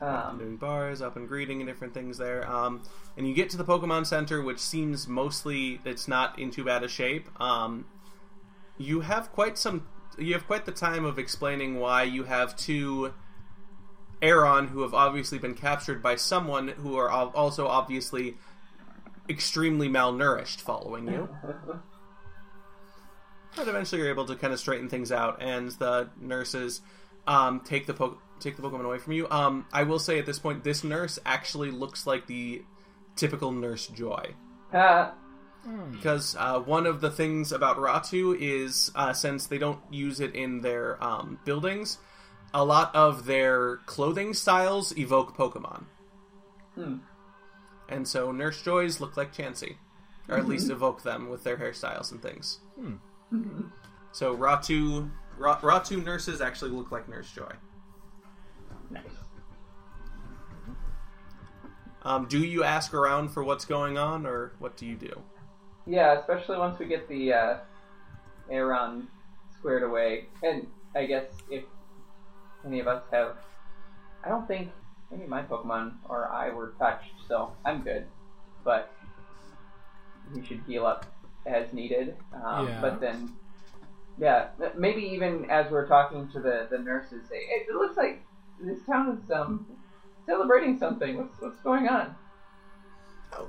[0.00, 2.50] Um, doing bars, up and greeting, and different things there.
[2.50, 2.82] Um,
[3.16, 6.82] and you get to the Pokemon Center, which seems mostly it's not in too bad
[6.82, 7.28] a shape.
[7.40, 7.84] Um,
[8.78, 9.86] you have quite some.
[10.18, 13.14] You have quite the time of explaining why you have two
[14.22, 18.36] Aron who have obviously been captured by someone who are also obviously
[19.28, 21.28] extremely malnourished following you.
[23.54, 26.80] But eventually, you're able to kind of straighten things out, and the nurses
[27.26, 29.28] um, take the po- take the Pokemon away from you.
[29.30, 32.62] Um, I will say at this point, this nurse actually looks like the
[33.14, 34.34] typical Nurse Joy
[34.72, 35.10] uh,
[35.90, 40.34] because uh, one of the things about Ratu is uh, since they don't use it
[40.34, 41.98] in their um, buildings,
[42.54, 45.84] a lot of their clothing styles evoke Pokemon.
[46.74, 46.96] Hmm.
[47.88, 49.76] And so Nurse Joys look like Chansey,
[50.28, 52.60] or at least evoke them with their hairstyles and things.
[54.12, 57.52] So Ratu, Ra- Ratu nurses actually look like Nurse Joy.
[58.90, 59.04] nice.
[62.04, 65.22] Um, do you ask around for what's going on, or what do you do?
[65.86, 67.56] Yeah, especially once we get the uh,
[68.50, 69.06] Aron
[69.56, 70.26] squared away.
[70.42, 71.64] And I guess if
[72.66, 73.36] any of us have.
[74.24, 74.70] I don't think
[75.12, 78.06] any of my Pokemon or I were touched, so I'm good.
[78.64, 78.92] But
[80.34, 81.06] we should heal up
[81.46, 82.16] as needed.
[82.44, 82.80] Um, Yeah.
[82.80, 83.32] But then,
[84.18, 88.24] yeah, maybe even as we're talking to the, the nurses, say, hey, it looks like
[88.60, 89.66] this town is um,
[90.26, 91.16] celebrating something.
[91.18, 92.14] What's, what's going on?
[93.32, 93.48] Oh,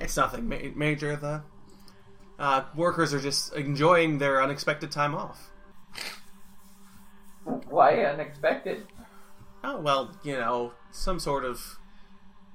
[0.00, 1.16] it's nothing ma- major.
[1.16, 1.42] The
[2.38, 5.50] uh, workers are just enjoying their unexpected time off.
[7.68, 8.86] Why unexpected?
[9.62, 11.78] Oh well, you know, some sort of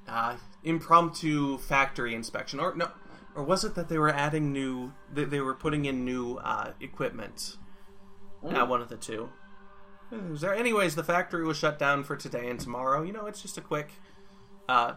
[0.07, 2.91] uh, impromptu factory inspection, or no,
[3.35, 4.93] or was it that they were adding new?
[5.11, 7.57] They, they were putting in new uh, equipment.
[8.43, 9.29] Not one of the two.
[10.29, 10.53] Was there?
[10.53, 13.03] Anyways, the factory was shut down for today and tomorrow.
[13.03, 13.91] You know, it's just a quick.
[14.67, 14.93] Uh,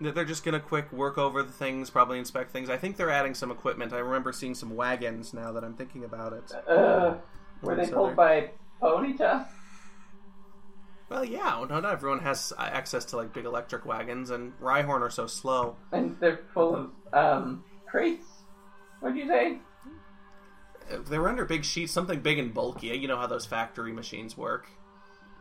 [0.00, 2.68] they're just gonna quick work over the things, probably inspect things.
[2.68, 3.92] I think they're adding some equipment.
[3.92, 6.52] I remember seeing some wagons now that I'm thinking about it.
[6.68, 7.14] Uh,
[7.62, 8.50] were they pulled by
[8.84, 9.46] Ponyta?
[11.08, 15.00] Well, yeah, no, not everyone has uh, access to like big electric wagons, and Rhyhorn
[15.00, 15.76] are so slow.
[15.92, 18.26] And they're full of um, crates?
[19.00, 19.58] What'd you say?
[20.92, 22.88] Uh, They were under big sheets, something big and bulky.
[22.88, 24.66] You know how those factory machines work.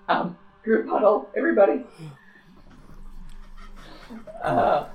[0.07, 1.83] Um, group huddle, everybody.
[4.43, 4.87] Uh,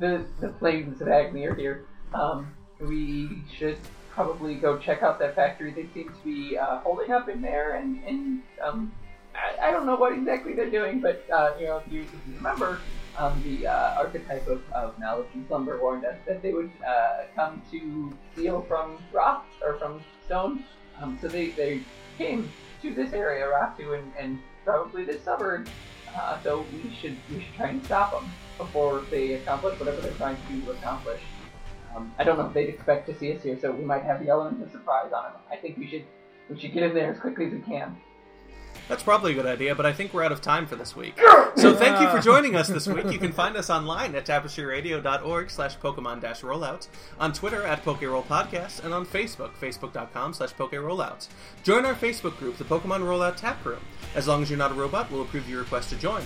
[0.00, 1.86] the the flames of Agni are here.
[2.12, 3.78] Um, we should
[4.16, 5.70] probably go check out that factory.
[5.70, 8.90] They seem to be uh, holding up in there, and and um,
[9.34, 12.12] I, I don't know what exactly they're doing, but uh, you know, if you, if
[12.12, 12.80] you remember,
[13.18, 17.24] um, the uh, archetype of, of knowledge and slumber warned us that they would uh,
[17.36, 20.64] come to steal from rock or from stone.
[21.00, 21.82] Um, so they, they
[22.16, 22.50] came
[22.80, 25.68] to this area, Ratu, and, and probably this suburb.
[26.16, 30.12] Uh, so we should we should try and stop them before they accomplish whatever they're
[30.12, 31.20] trying to accomplish.
[31.96, 34.20] Um, I don't know if they'd expect to see us here, so we might have
[34.22, 35.40] the element of surprise on them.
[35.50, 36.04] I think we should
[36.50, 37.96] we should get in there as quickly as we can.
[38.88, 41.18] That's probably a good idea, but I think we're out of time for this week.
[41.56, 43.10] So thank you for joining us this week.
[43.10, 46.86] You can find us online at tapestryradio.org slash Pokemon dash rollout,
[47.18, 51.28] on Twitter at PokeRoll Podcast, and on Facebook, facebook.com slash PokeRollouts.
[51.64, 53.80] Join our Facebook group, the Pokemon Rollout Tap Room.
[54.14, 56.22] As long as you're not a robot, we'll approve your request to join.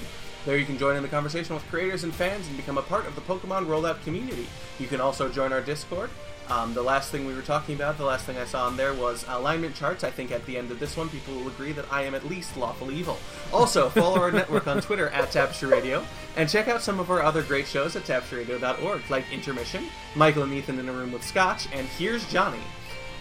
[0.47, 3.07] There you can join in the conversation with creators and fans and become a part
[3.07, 4.47] of the Pokemon Rollout community.
[4.79, 6.09] You can also join our Discord.
[6.49, 8.93] Um, the last thing we were talking about, the last thing I saw on there
[8.93, 10.03] was alignment charts.
[10.03, 12.27] I think at the end of this one, people will agree that I am at
[12.27, 13.19] least lawful evil.
[13.53, 16.05] Also, follow our network on Twitter at Tapestry Radio,
[16.37, 19.85] and check out some of our other great shows at tapestryradio.org, like Intermission,
[20.17, 22.59] Michael and Ethan in a Room with Scotch, and Here's Johnny.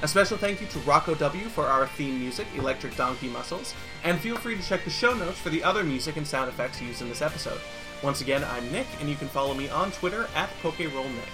[0.02, 3.74] A special thank you to Rocco W for our theme music, Electric Donkey Muscles,
[4.06, 6.82] and feel free to check the show notes for the other music and sound effects
[6.82, 7.60] used in this episode.
[8.02, 11.28] Once again, I'm Nick, and you can follow me on Twitter at PokeRollNick.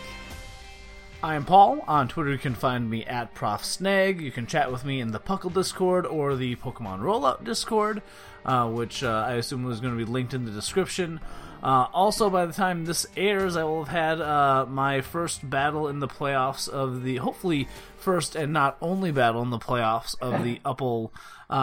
[1.21, 1.85] I am Paul.
[1.87, 4.19] On Twitter, you can find me at Prof Snag.
[4.19, 8.01] You can chat with me in the Puckle Discord or the Pokemon Rollout Discord,
[8.45, 11.19] uh, which uh, I assume is going to be linked in the description.
[11.63, 15.87] Uh, also, by the time this airs, I will have had uh, my first battle
[15.87, 20.43] in the playoffs of the, hopefully, first and not only battle in the playoffs of
[20.43, 21.11] the Upple
[21.49, 21.53] uh,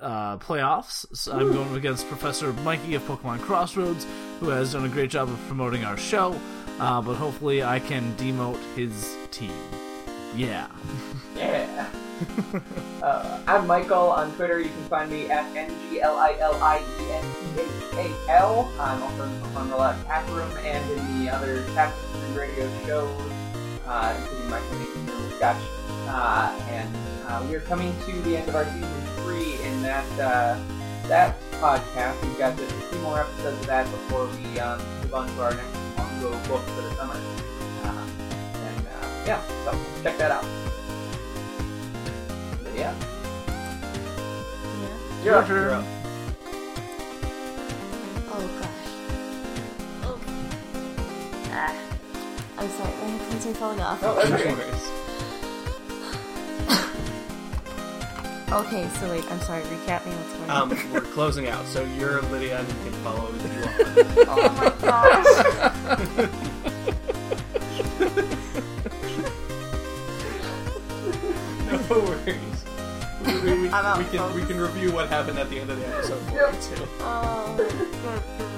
[0.00, 1.06] uh, playoffs.
[1.16, 4.06] So I'm going against Professor Mikey of Pokemon Crossroads,
[4.40, 6.38] who has done a great job of promoting our show.
[6.78, 9.52] Uh, but hopefully, I can demote his team.
[10.36, 10.68] Yeah.
[11.36, 11.67] Yeah.
[13.02, 14.58] Uh, I'm Michael on Twitter.
[14.58, 18.16] You can find me at N G L I L I E N T H
[18.26, 18.70] A L.
[18.80, 19.22] I'm also
[19.54, 23.32] on the Rollout Tap Room and in the other Tap and radio shows,
[23.86, 25.62] uh, including my Nation with Scotch.
[26.08, 26.96] Uh, and
[27.28, 30.58] uh, we are coming to the end of our season three in that uh,
[31.06, 32.20] that podcast.
[32.26, 35.42] We've got just a few more episodes of that before we um, move on to
[35.42, 37.14] our next Mongo book for the summer.
[37.84, 38.06] Uh,
[38.54, 40.67] and uh, yeah, so check that out.
[42.78, 42.94] But yeah.
[44.80, 45.24] Yeah.
[45.24, 45.48] You're up.
[45.48, 45.84] Your You're up.
[48.30, 48.90] Oh gosh.
[50.04, 50.20] Oh.
[51.50, 51.74] Ah.
[52.58, 54.02] I'm sorry, my headphones are falling off.
[54.02, 54.54] No, that's No okay.
[58.50, 60.72] Okay, so wait, I'm sorry, recap me what's going on.
[60.72, 63.68] Um, we're closing out, so you're Lydia and you can follow you on.
[64.26, 66.48] oh my gosh.
[73.68, 75.68] We, we, we, I'm out, we can we can review what happened at the end
[75.70, 76.86] of the episode for you too.
[77.00, 77.70] Oh, good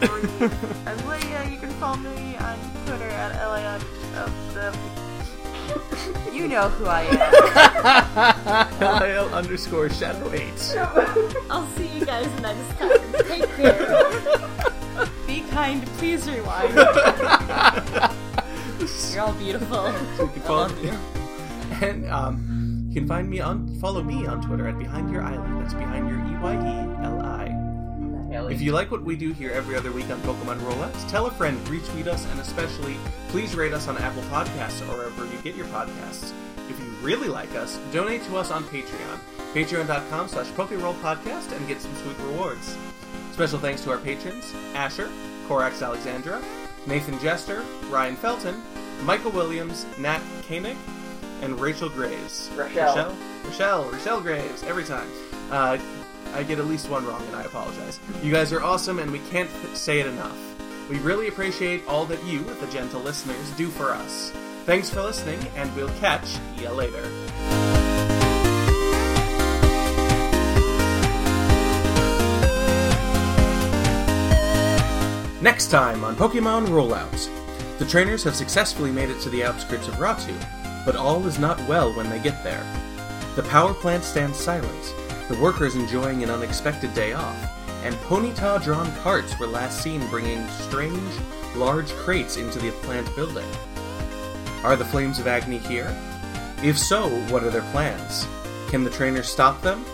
[0.09, 0.53] grief.
[0.87, 1.45] I'm Lydia.
[1.51, 2.57] You can follow me on
[2.87, 3.81] Twitter at LAN
[4.17, 4.73] of the.
[6.33, 7.03] You know who I
[8.81, 9.01] am.
[9.03, 10.75] LIL underscore shadow eight.
[11.51, 13.13] I'll see you guys next time.
[13.27, 13.79] Take care.
[15.27, 15.85] Be kind.
[15.99, 16.75] Please rewind.
[19.13, 19.87] You're all beautiful.
[19.87, 19.93] You
[20.29, 20.93] can I follow love you.
[21.87, 25.63] And um, you can find me on follow me on Twitter at Behind Your Eyelid.
[25.63, 27.57] That's Behind Your E Y E L I.
[28.51, 31.31] If you like what we do here every other week on Pokemon Rollouts, tell a
[31.31, 32.97] friend, retweet us, and especially
[33.29, 36.33] please rate us on Apple Podcasts or wherever you get your podcasts.
[36.69, 39.19] If you really like us, donate to us on Patreon.
[39.55, 42.77] Patreon.com slash Podcast and get some sweet rewards.
[43.33, 45.09] Special thanks to our patrons, Asher,
[45.47, 46.43] Corax Alexandra,
[46.87, 48.61] Nathan Jester, Ryan Felton,
[49.05, 50.77] Michael Williams, Nat Koenig,
[51.43, 52.51] and Rachel Graves.
[52.57, 52.95] Rochelle.
[52.97, 53.17] Rochelle?
[53.45, 55.09] Rochelle, Rochelle Graves, every time.
[55.51, 55.79] Uh,
[56.35, 57.99] I get at least one wrong, and I apologize.
[58.23, 60.39] You guys are awesome, and we can't th- say it enough.
[60.89, 64.31] We really appreciate all that you, the gentle listeners, do for us.
[64.65, 67.03] Thanks for listening, and we'll catch ya later.
[75.43, 77.31] Next time on Pokemon Rollouts,
[77.79, 80.37] The trainers have successfully made it to the outskirts of Ratu,
[80.85, 82.65] but all is not well when they get there.
[83.37, 84.95] The power plant stands silent,
[85.29, 87.37] the workers enjoying an unexpected day off,
[87.85, 91.13] and Ponyta drawn carts were last seen bringing strange,
[91.55, 93.49] large crates into the plant building.
[94.63, 95.97] Are the Flames of Agni here?
[96.63, 98.27] If so, what are their plans?
[98.69, 99.85] Can the trainers stop them?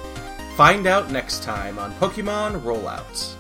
[0.57, 3.37] Find out next time on Pokemon Rollouts.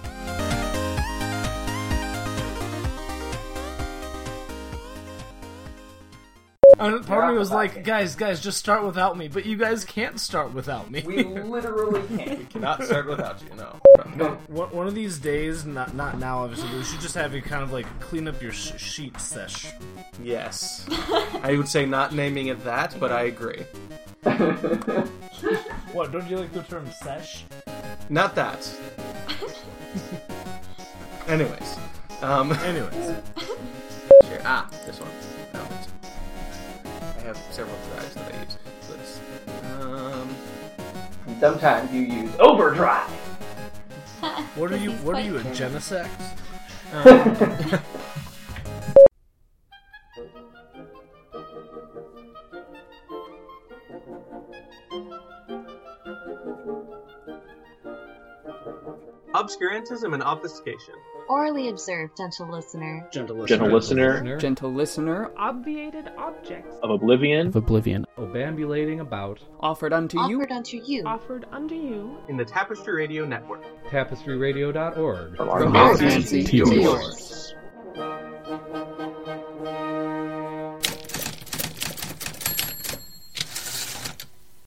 [6.78, 9.28] And part of me was like, guys, guys, just start without me.
[9.28, 11.02] But you guys can't start without me.
[11.06, 12.38] We literally can't.
[12.38, 14.36] We cannot start without you, no.
[14.48, 17.40] one, one of these days, not not now, obviously, but we should just have you
[17.42, 19.66] kind of like clean up your sh- sheet sesh.
[20.22, 20.86] Yes.
[21.42, 23.64] I would say not naming it that, but I agree.
[25.92, 26.12] What?
[26.12, 27.44] Don't you like the term sesh?
[28.10, 28.70] Not that.
[31.28, 31.76] Anyways.
[32.20, 33.14] Um, Anyways,
[34.28, 34.40] Sure.
[34.44, 35.10] Ah, this one.
[37.26, 37.32] No.
[37.32, 39.20] it's- I have several drives that I use for this.
[39.80, 40.36] Um,
[41.26, 43.08] And sometimes you use overdrive.
[44.54, 44.92] what are you?
[44.92, 45.36] What are you?
[45.38, 45.52] A good.
[45.52, 46.08] Genesex?
[46.92, 47.80] um,
[59.34, 60.94] Obscurantism and obfuscation.
[61.28, 63.08] Orally observed, gentle listener.
[63.12, 70.20] Gentle Gentle listener Gentle listener, obviated objects of Oblivion, of Oblivion, obambulating about offered unto
[70.28, 71.04] you Offered unto you.
[71.04, 73.64] offered unto you In the Tapestry Radio Network.
[73.90, 75.36] tapestryradio.org.
[75.36, 77.54] from our From fancy to to yours.
[77.96, 78.86] yours.